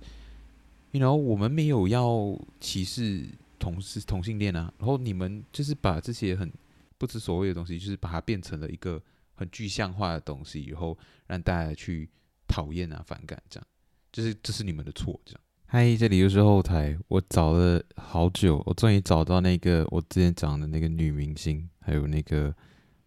[0.92, 3.26] ，you know，我们没有要歧视
[3.58, 6.52] 同是同性恋啊，然后你们就是把这些很
[7.00, 9.02] 不知所谓的东西，就是把它变成了一个
[9.34, 10.96] 很具象化的东西，以后
[11.28, 12.10] 让大家去
[12.48, 13.68] 讨厌啊、反感，这样
[14.12, 15.42] 就是这是你们的错，这样。
[15.66, 16.96] 嗨，这里又是后台。
[17.08, 22.54] 我找了好久，我终于找到那个我之前讲的那个女明星，还有那个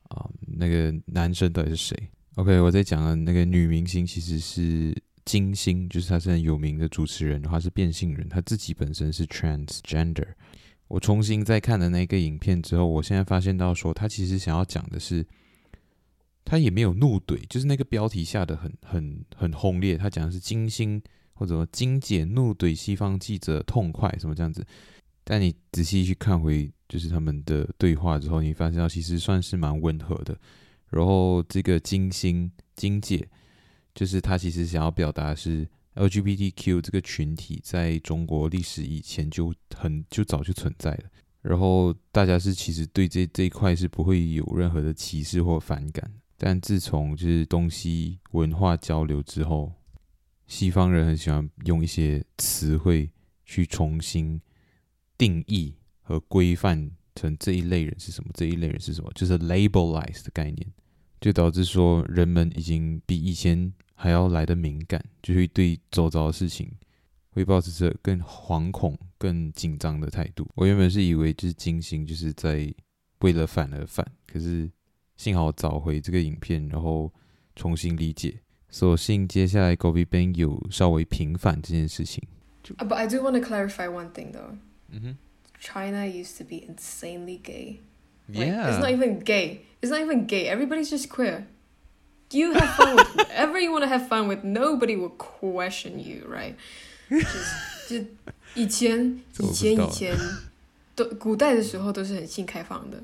[0.09, 4.93] 啊、那个男生到底是谁？OK，我在讲的那个女明星其实是
[5.25, 10.27] 金星，就是她是很有名的主持人，她是变性人，她自己本身是 transgender。
[10.89, 15.25] 我重新再看了那个影片之后，我现在发现到说，她其实想要讲的是，
[16.47, 21.03] 他也没有怒怼，就是那个标题下的很很很轰烈，他讲的是金星。
[21.39, 24.67] 或者说金姐怒怼西方记者痛快什么这样子，
[25.23, 30.35] 但你仔细去看回就是他们的对话之后，你发现到其实算是蛮温和的。
[30.89, 33.29] 然后这个金星金姐，
[33.95, 41.05] 就是她其实想要表达是 LGBTQ 这个群体在中国历史以前就很就早就存在了，
[41.43, 49.73] 然后大家是其实对这这一块是不会有任何的歧视或反感，但自从就是东西文化交流之后。
[50.49, 53.11] 西方人很喜欢用一些词汇
[53.45, 54.41] 去重新
[55.19, 60.65] 定义和规范成这一类人是什么，这一类人是什么，就是 labelize 的概念，
[61.21, 66.71] 就导致说人们已经比以前还要来得敏感，就会对周遭的事情
[67.31, 70.49] 会抱持着更惶恐、更紧张的态度。
[70.55, 72.73] 我原本是以为就是金星就是在
[73.19, 74.71] 为了反而反，可是
[75.17, 77.13] 幸好找回这个影片，然后
[77.55, 78.41] 重新理解。
[78.69, 82.23] 所幸接下来 GOVIBANG 有稍微平反这件事情。
[82.79, 84.59] Uh, but I do want to clarify one thing though.
[84.93, 85.15] Mm-hmm.
[85.61, 87.81] China used to be insanely gay.
[88.29, 88.69] Like, yeah.
[88.69, 89.61] It's not even gay.
[89.81, 90.49] It's not even gay.
[90.49, 91.47] Everybody's just queer.
[92.33, 94.43] You have fun with whoever you want to have fun with.
[94.43, 96.57] Nobody will question you, right?
[97.09, 98.05] Just, 就
[98.57, 100.19] 以前以前以前
[100.97, 103.01] 都古代的时候都是很性开放的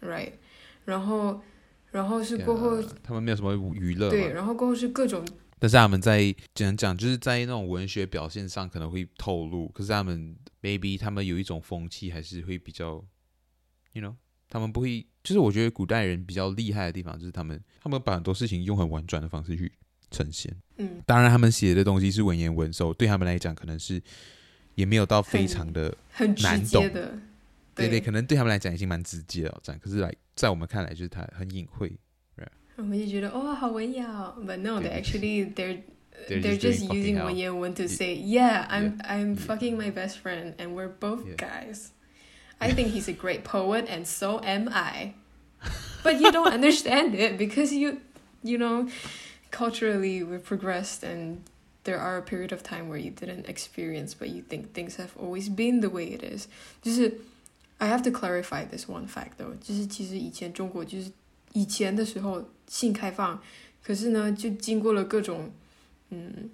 [0.00, 0.32] ，right？
[0.88, 1.40] 然后。
[1.90, 4.10] 然后是过后，yeah, 他们没有什么娱乐。
[4.10, 5.26] 对，然后过后是各种。
[5.58, 6.22] 但是他们在
[6.52, 9.68] 只能讲，就是在那种文学表现上可能会透露。
[9.68, 13.02] 可是他们 maybe 他们有一种风气，还是会比较
[13.94, 14.14] ，you know，
[14.50, 15.06] 他们不会。
[15.24, 19.72] 就是我觉得古代人比较厉害的地方，就是他们他们把很多事情用很婉转的方式去
[20.10, 20.54] 呈现。
[20.76, 23.98] 嗯，当然他们写的东西是文言文，所以对他们来讲，可能是
[24.74, 25.96] 也没有到非常的
[26.42, 27.18] 难懂的。
[27.77, 29.79] 对对，可能对他们来讲已经蛮直接了，这样。
[29.83, 31.91] 可是来在我们看来，就是他很隐晦。
[32.75, 35.79] 我们就觉得哦，好文雅，but no, they actually they're
[36.27, 40.89] they're just using 文言文 to say yeah, I'm I'm fucking my best friend and we're
[40.89, 41.89] both guys.
[42.57, 45.13] I think he's a great poet and so am I.
[46.03, 47.99] But you don't understand it because you
[48.41, 48.89] you know
[49.51, 51.43] culturally we've progressed and
[51.83, 55.11] there are a period of time where you didn't experience, but you think things have
[55.15, 56.47] always been the way it is.
[56.81, 57.19] 就是。
[57.79, 61.11] I have to clarify this one fact though，就是其实以前中国就是
[61.51, 63.41] 以前的时候性开放，
[63.83, 65.51] 可是呢就经过了各种
[66.09, 66.49] 嗯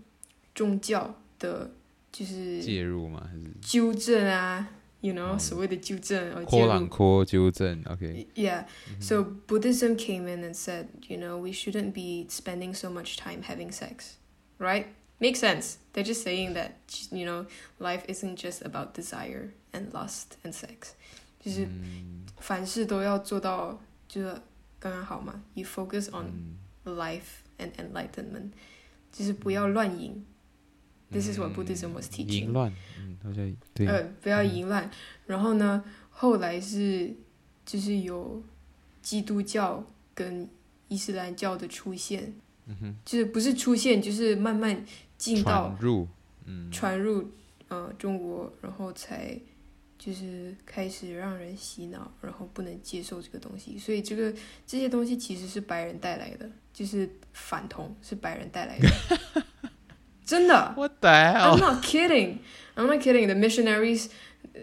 [0.56, 1.70] 宗教的，
[2.12, 4.68] 就是介入嘛，还是纠正啊，
[5.02, 9.36] you know、嗯、所谓的纠正，阔朗阔纠正，OK，yeah，so、mm hmm.
[9.48, 13.72] Buddhism came in and said you know we shouldn't be spending so much time having
[13.72, 15.76] sex，right？Makes sense.
[15.94, 16.72] They're just saying that
[17.12, 17.46] you know
[17.78, 20.93] life isn't just about desire And lust and sex.
[21.41, 21.69] 就是
[22.39, 24.29] 凡事都要做到，就是
[24.79, 25.43] 刚刚好嘛。
[25.53, 26.57] You focus on
[26.87, 28.53] life and enlightenment，
[29.13, 30.25] 就是不要乱淫。
[31.11, 32.45] This is what Buddhism was teaching。
[32.45, 33.87] 淫乱，嗯，好像对。
[33.87, 34.91] 呃，不要淫乱。
[35.27, 37.15] 然后呢，后来是
[37.67, 38.43] 就是有
[39.03, 40.49] 基督教跟
[40.89, 42.35] 伊斯兰教的出现。
[42.65, 42.97] 嗯哼。
[43.05, 44.83] 就是不是出现，就是慢慢
[45.19, 46.09] 进到传入，
[46.47, 47.31] 嗯，传入
[47.69, 49.39] 呃中国，然后才。
[50.04, 53.78] 就是开始让人洗脑，然后不能接受这个东西。
[53.78, 54.34] 所以这个
[54.66, 59.44] 这些东西其实是白人带来的，就是反同是白人带来的，
[60.26, 60.74] 真的。
[60.76, 61.56] What the hell?
[61.56, 62.40] I'm not kidding.
[62.76, 63.28] I'm not kidding.
[63.28, 64.10] The missionaries,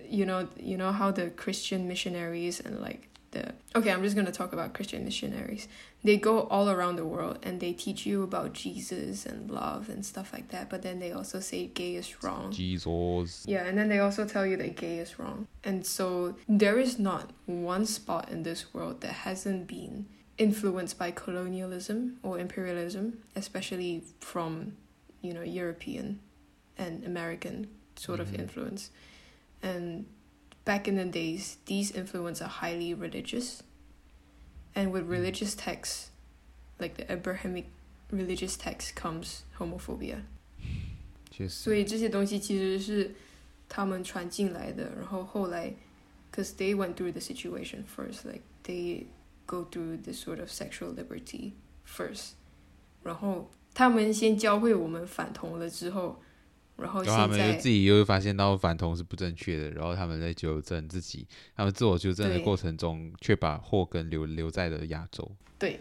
[0.09, 4.33] you know, you know how the Christian missionaries and like the okay, I'm just gonna
[4.33, 5.69] talk about Christian missionaries.
[6.04, 10.04] They go all around the world and they teach you about Jesus and love and
[10.04, 10.68] stuff like that.
[10.70, 12.52] But then they also say gay is wrong.
[12.52, 13.46] Jesus.
[13.48, 15.48] Yeah, and then they also tell you that gay is wrong.
[15.64, 20.08] And so there is not one spot in this world that hasn't been
[20.40, 24.74] influenced by colonialism or imperialism, especially from,
[25.22, 26.20] you know, European
[26.80, 28.40] and American sort of Mhm.
[28.40, 28.90] influence.
[29.62, 30.06] And
[30.66, 33.62] back in the days, these influences are highly religious
[34.75, 36.11] And with religious texts,
[36.79, 37.65] like the Abrahamic
[38.11, 40.23] religious text, comes homophobia.
[41.31, 41.65] 确实。
[41.65, 43.15] 所以这些东西其实是
[43.69, 45.75] 他们传进来的，然后后来，
[46.33, 49.07] cause they went through the situation first, like they
[49.47, 51.53] go through this sort of sexual liberty
[51.87, 52.33] first，
[53.03, 56.21] 然后他们先教会我们反同了之后，
[56.82, 65.32] 然后他们就自己又发现到反同是不正确的，然后他们在纠正自己，他们自我纠正的过程中，却把祸根留留在了亚洲。
[65.60, 65.80] 对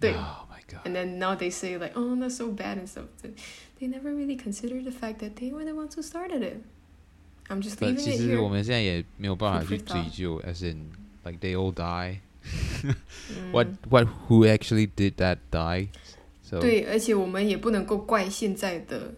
[0.00, 3.04] 对 Oh my god！，and then now they say like oh that's so bad and stuff.
[3.78, 6.62] They never really consider the fact that they were the ones who started it.
[7.48, 8.42] I'm just leaving 其 it 实 here.
[8.42, 10.90] 我们现在也没有办法去追究，as in
[11.24, 12.20] like they all die。
[12.82, 12.94] 嗯
[13.52, 19.14] What what who actually did that die？So 对，而且我们也不能够怪现在的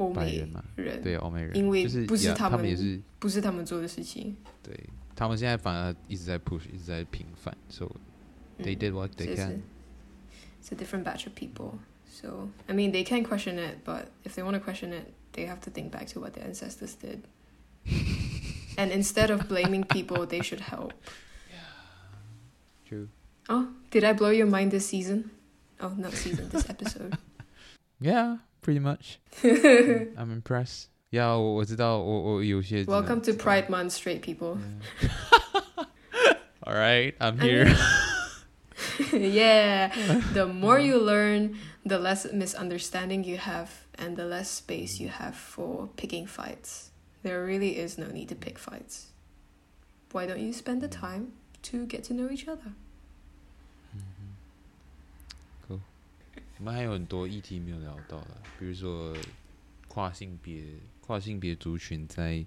[0.00, 4.36] 欧美白人嘛，人，对欧美人，因为就是呀不是他们他们也是不是他们做的事情。
[4.62, 4.78] 对，
[5.14, 7.90] 他们现在反而一直在 push，一直在平反，so
[8.58, 9.62] 嗯 they did what they 是 can。
[10.62, 11.78] It's a different batch of people.
[12.08, 15.46] So, I mean, they can question it, but if they want to question it, they
[15.46, 17.20] have to think back to what their ancestors did.
[18.76, 20.92] and instead of blaming people, they should help.
[22.88, 23.08] True.
[23.48, 25.30] Oh, did I blow your mind this season?
[25.80, 27.18] Oh, not season, this episode.
[28.00, 29.18] Yeah, pretty much.
[29.42, 30.86] I'm impressed.
[31.10, 34.58] Yeah，我我知道，我我有些真的 Welcome to 知道 Pride Month, straight people.
[35.00, 35.86] Yeah.
[36.62, 37.76] All right, I'm I here.
[39.12, 39.90] yeah,
[40.34, 41.54] the more you learn,
[41.84, 46.90] the less misunderstanding you have, and the less space you have for picking fights.
[47.22, 49.12] There really is no need to pick fights.
[50.10, 51.34] Why don't you spend the time
[51.70, 52.72] to get to know each other?
[56.61, 59.17] 我们还有很多议题没有聊到了，比如说
[59.87, 60.63] 跨性别、
[60.99, 62.45] 跨性别族群在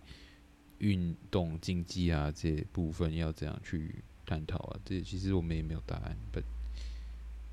[0.79, 3.93] 运动竞技啊这些部分要怎样去
[4.25, 4.79] 探讨啊？
[4.85, 6.17] 这其实我们也没有答案。
[6.33, 6.45] But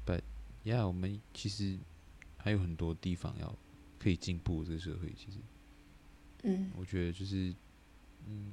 [0.06, 0.22] but
[0.64, 1.80] yeah，我们其实
[2.38, 3.58] 还有很多地方要
[3.98, 4.64] 可以进步。
[4.64, 5.40] 这个社会其实，
[6.44, 7.56] 嗯我觉得就是
[8.28, 8.52] 嗯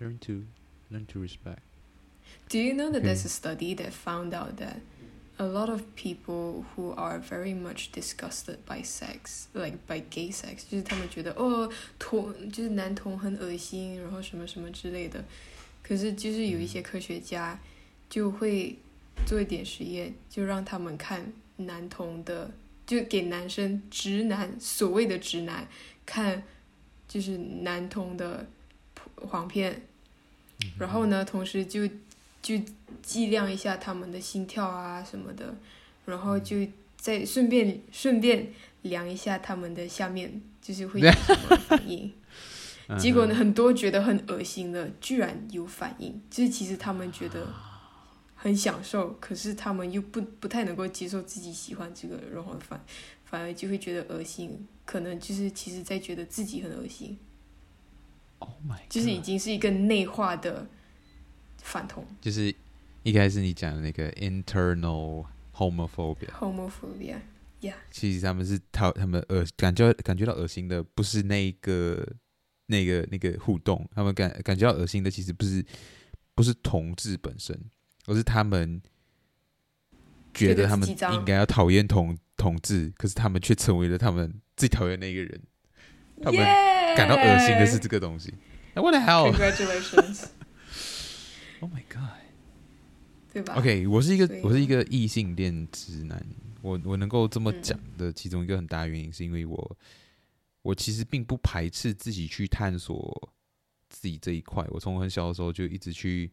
[0.00, 0.42] ，learn to
[0.90, 1.58] learn to respect。
[2.48, 4.80] Do you know that there's a study that found out that
[5.38, 15.24] a lot of people who are very much disgusted by sex, like by gay sex，就是他们觉得哦同就是男同很恶心，然后什么什么之类的。
[15.82, 17.58] 可是就是有一些科学家
[18.10, 18.76] 就会
[19.24, 22.50] 做一点实验，就让他们看男同的，
[22.86, 25.66] 就给男生直男所谓的直男
[26.04, 26.42] 看，
[27.06, 28.46] 就是男同的
[29.16, 29.82] 黄片。
[30.76, 31.88] 然后呢，同时就
[32.40, 32.56] 就
[33.02, 35.54] 计量一下他们的心跳啊什么的，
[36.06, 36.56] 然后就
[36.96, 42.12] 再顺便顺便量一下他们的下面，就是会 有什么反应。
[42.98, 47.46] 结果呢，很多觉得很恶心的，居然有反应，就是其实他们觉得
[48.34, 52.82] 很享受，可是他们又不不太能够接受自己喜欢这个，然后反
[53.26, 57.18] 反而就会觉得恶心，可能就是其实在觉得自己很恶心。
[58.38, 60.66] ，Oh my，就是已经是一个内化的
[61.68, 62.54] 反同就是
[63.02, 66.30] 一开始你讲的那个 internal homophobia。
[66.38, 67.18] （homophobia）。
[67.90, 72.06] 其实他们是讨他们恶感觉感觉到恶心的，不是那个
[72.66, 75.64] 那个那个互动，他们感感觉到恶心的，其实不是
[76.34, 77.58] 不是同志本身，
[78.06, 78.80] 而是他们
[80.32, 85.42] 觉得他们应该要讨厌同同志，可是他们却成为了他们最讨厌那一个人，
[86.22, 86.40] 他们
[86.96, 88.32] 感到恶心的是这个东西。
[88.74, 89.32] What the hell?
[91.58, 92.18] Congratulations！Oh my god!
[93.32, 96.24] 对吧 OK，我是一个我是一个异性恋直男，
[96.62, 99.78] 我我能够这么嗯讲的其中一个很大原因，是因为我
[100.62, 103.32] 我其实并不排斥自己去探索
[103.90, 104.64] 自己这一块。
[104.70, 106.30] 我从很小的时候就一直去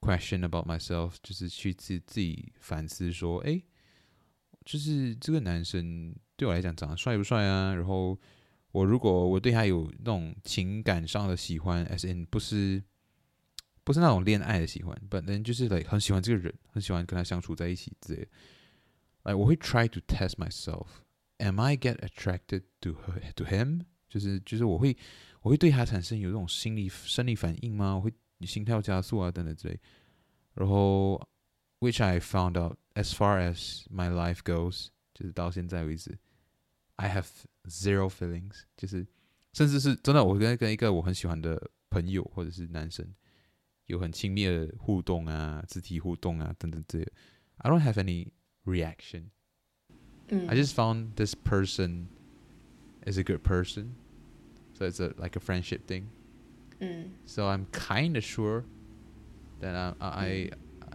[0.00, 3.62] question about myself，就是去自自己反思说，哎，
[4.64, 7.74] 就是这个男生对我来讲长得帅不帅啊？
[7.74, 8.18] 然后
[8.70, 12.82] 我如果我对他有那种情感上的喜欢，as in 不是
[13.91, 18.27] 不是那种恋爱的喜欢，本人就是 like 很喜欢这个人，很喜欢跟他相处在一起之类的。
[19.23, 23.81] like 我会 try to test myself，am I get attracted to her to him？
[24.09, 24.95] 就是就是我会
[25.41, 27.95] 我会对他产生有这种心理生理反应吗？
[27.95, 29.79] 我会心跳加速啊等等之类。
[30.53, 31.21] 然后，
[31.79, 36.17] which I found out as far as my life goes，就是到现在为止，
[36.95, 37.27] I have
[37.65, 39.05] zero feelings，就是
[39.53, 43.05] 甚至是真的，我跟跟一个我很喜欢的朋友或者是男生
[43.85, 47.11] 有很亲密的互动啊，肢体互动啊等等之类的，
[47.57, 48.27] I don't have any
[48.65, 49.23] reaction。
[50.29, 50.47] 嗯。
[50.47, 52.07] I just found this person
[53.05, 56.09] is a good person。So it's a like a friendship thing.
[56.79, 57.11] Mm.
[57.25, 58.63] So I'm kind of sure
[59.61, 60.53] that I, I, mm.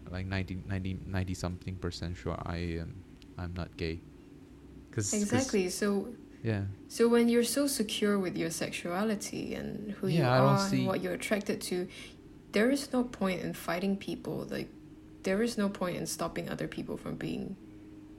[0.08, 3.02] I like 90, 90, 90 something percent sure I am
[3.36, 4.00] I'm not gay.
[4.92, 5.64] Cause, exactly.
[5.64, 6.08] Cause, so
[6.44, 6.66] yeah.
[6.86, 10.86] So when you're so secure with your sexuality and who yeah, you I are and
[10.86, 11.88] what you're attracted to,
[12.52, 14.46] there is no point in fighting people.
[14.50, 14.68] Like
[15.22, 17.56] there is no point in stopping other people from being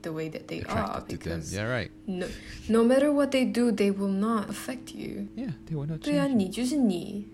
[0.02, 2.26] the way that they are because yeah right no
[2.68, 7.26] no matter what they do they will not affect you yeah they will not 对啊你就是你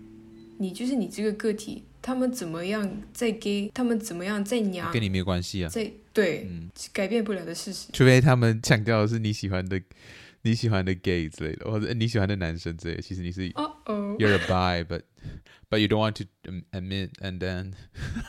[0.57, 9.81] 你就是你这个个体他们怎么样在 gay 他们怎么样在娘跟你没有关系啊在对、嗯、改变不了的事实除非他们强调的是你喜欢的
[10.46, 11.28] 你喜欢的 gay
[14.18, 15.02] you're a bi but
[15.68, 16.24] but you don't want to
[16.72, 17.74] admit and then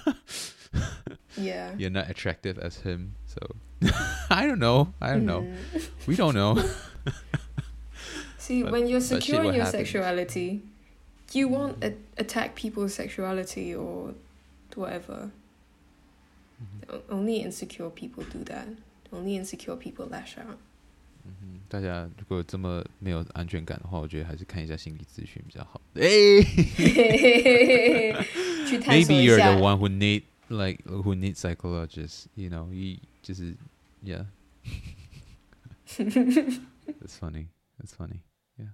[1.38, 3.38] yeah you're not attractive as him so
[4.32, 5.88] I don't know I don't know mm.
[6.08, 6.58] we don't know.
[8.40, 9.72] See, but, when you're secure in your happens.
[9.72, 10.64] sexuality,
[11.34, 11.52] you mm.
[11.52, 14.14] won't a- attack people's sexuality or
[14.74, 15.32] whatever.
[16.64, 16.96] Mm-hmm.
[16.96, 18.70] O- only insecure people do that.
[19.12, 20.58] Only insecure people lash out.
[21.28, 25.82] 嗯哼，大家如果这么没有安全感的话，我觉得还是看一下心理咨询比较好。
[25.96, 26.02] 哎
[28.70, 32.28] ，Maybe you're the one who need like who needs psychologists.
[32.36, 33.58] You know, you 就是
[34.04, 34.26] yeah.
[35.88, 37.48] That's funny.
[37.78, 38.22] That's funny.
[38.58, 38.72] Yeah.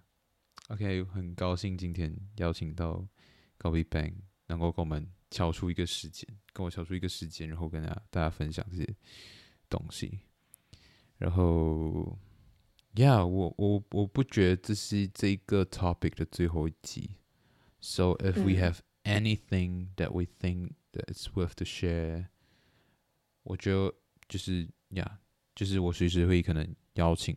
[0.70, 3.08] OK，很高兴今天邀请到
[3.58, 4.14] 高 Big Bang
[4.48, 8.96] 能够跟我们敲出一个时间，跟我敲出一个时间，然后跟大家大家分享这些
[9.70, 10.20] 东西。
[11.18, 12.18] 然后
[12.96, 17.18] ，Yeah，我我我不觉得这是这个 topic 的最后一集。
[17.80, 22.28] So if we have anything that we think that it's worth to share，
[23.44, 23.94] 我觉得
[24.28, 25.20] 就是呀。
[25.20, 25.24] Yeah,
[25.56, 27.36] 就是我随时会可能邀请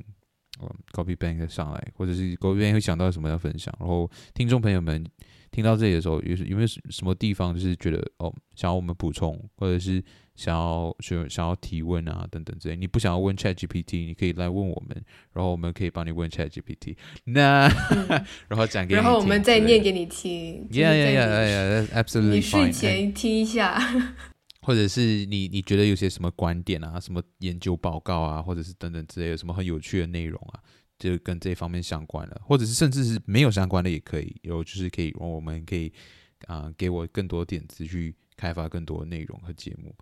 [0.59, 5.05] 嗯高 B Bank 上来，或者是高 B Bank 会想到什么要分享，然后听众朋友们
[5.51, 10.03] 听到这里的时候，有有没有什么地方就是觉得哦想要我们补充，或者是
[10.37, 23.81] 想要想想要提问啊等等之类，你不想要问 Chat GPT，你可以来问我们，然后我们可以帮你问 Chat GPT，那、嗯、 然后讲给你听，然后我们再念给你听，Yeah Yeah Yeah Yeah Yeah，Absolutely，你睡前听一下。
[24.63, 30.59] 或者是你你觉得有些什么观点啊，什么研究报告啊，或者是等等之类，有什么很有趣的内容啊，
[30.99, 35.87] 就跟这方面相关了，或者是甚至是没有相关的也可以，有就是可以，我们可以
[36.47, 39.95] 啊、呃、给我更多点子去开发更多内容和节目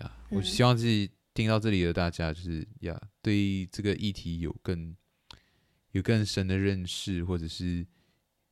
[0.00, 0.16] 呀。
[0.30, 4.96] Yeah, 我希望自己听到这里的大家就是呀，yeah, 对这个议题有更
[5.92, 7.86] 有更深的认识，或者是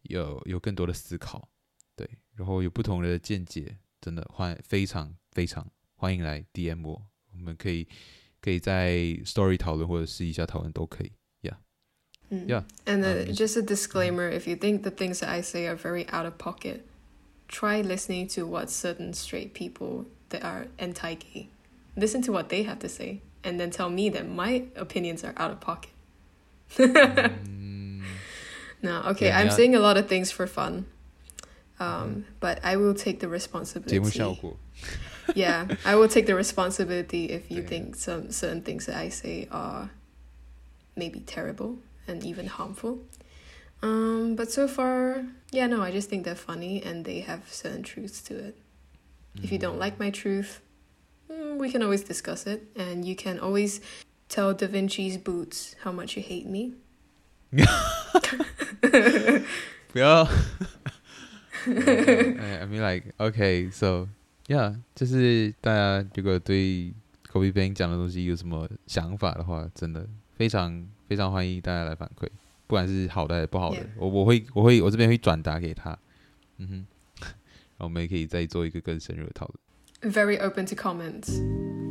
[0.02, 1.48] 有有更多的思考，
[1.94, 5.16] 对，然后有不同的见解，真的欢非常。
[5.32, 7.86] 非常欢迎来 DM 我，我们可以
[8.40, 11.56] 可以在 Story 讨论或者私底下讨论都可以，Yeah，
[12.30, 12.64] 嗯，Yeah。
[12.86, 16.24] And uh, just a disclaimer: if you think the things that I say are very out
[16.24, 16.84] of pocket,
[17.48, 21.48] try listening to what certain straight people that are anti gay.
[21.96, 25.34] Listen to what they have to say and then tell me that my opinions are
[25.36, 25.90] out of pocket.
[26.76, 28.02] Mm.
[28.82, 29.52] No, okay, yeah, I'm yeah.
[29.52, 30.86] saying a lot of things for fun.
[31.80, 32.20] Um, mm-hmm.
[32.40, 33.96] but I will take the responsibility.
[35.34, 39.48] yeah, I will take the responsibility if you think some certain things that I say
[39.50, 39.90] are
[40.94, 43.00] maybe terrible and even harmful.
[43.82, 47.82] Um, but so far, yeah, no, I just think they're funny and they have certain
[47.82, 48.56] truths to it.
[49.35, 49.43] Mm.
[49.43, 50.61] If you don't like my truth,
[51.29, 53.79] mm, we can always discuss it, and you can always
[54.27, 56.73] tell Da Vinci's boots how much you hate me.
[59.91, 60.23] 不要
[61.65, 64.07] I mean, like, okay, so
[64.47, 66.93] Yeah，就是大家如果对
[67.31, 70.05] Kobe Bang 讲的东西有什么想法的话，真的
[70.35, 72.27] 非常非常欢迎大家来反馈，
[72.67, 74.11] 不管是好的还是不好的，我、yeah.
[74.11, 75.97] 我会我会我这边会转达给他，
[76.57, 76.85] 嗯哼，然后
[77.77, 80.13] 我们也可以再做一个更深入的讨论。
[80.13, 81.29] Very open to comments.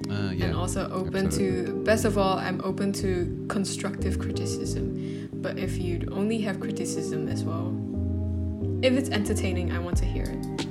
[0.09, 1.67] Uh, yeah, and also open absolutely.
[1.67, 5.29] to best of all, I'm open to constructive criticism.
[5.43, 7.73] but if you only have criticism as well,
[8.83, 10.67] if it's entertaining, I want to hear it.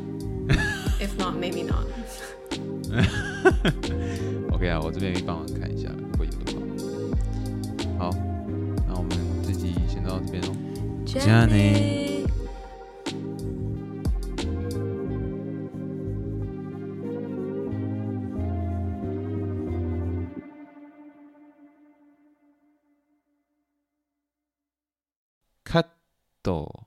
[1.00, 1.86] if not, maybe not.
[4.52, 6.60] OK 啊，我这边帮忙看一下，如果有的话。
[7.98, 8.12] 好，
[8.88, 9.10] 那我们
[9.46, 10.56] 这集先到这边喽。
[11.06, 11.48] じゃ
[26.44, 26.44] あね。
[26.44, 26.83] カット。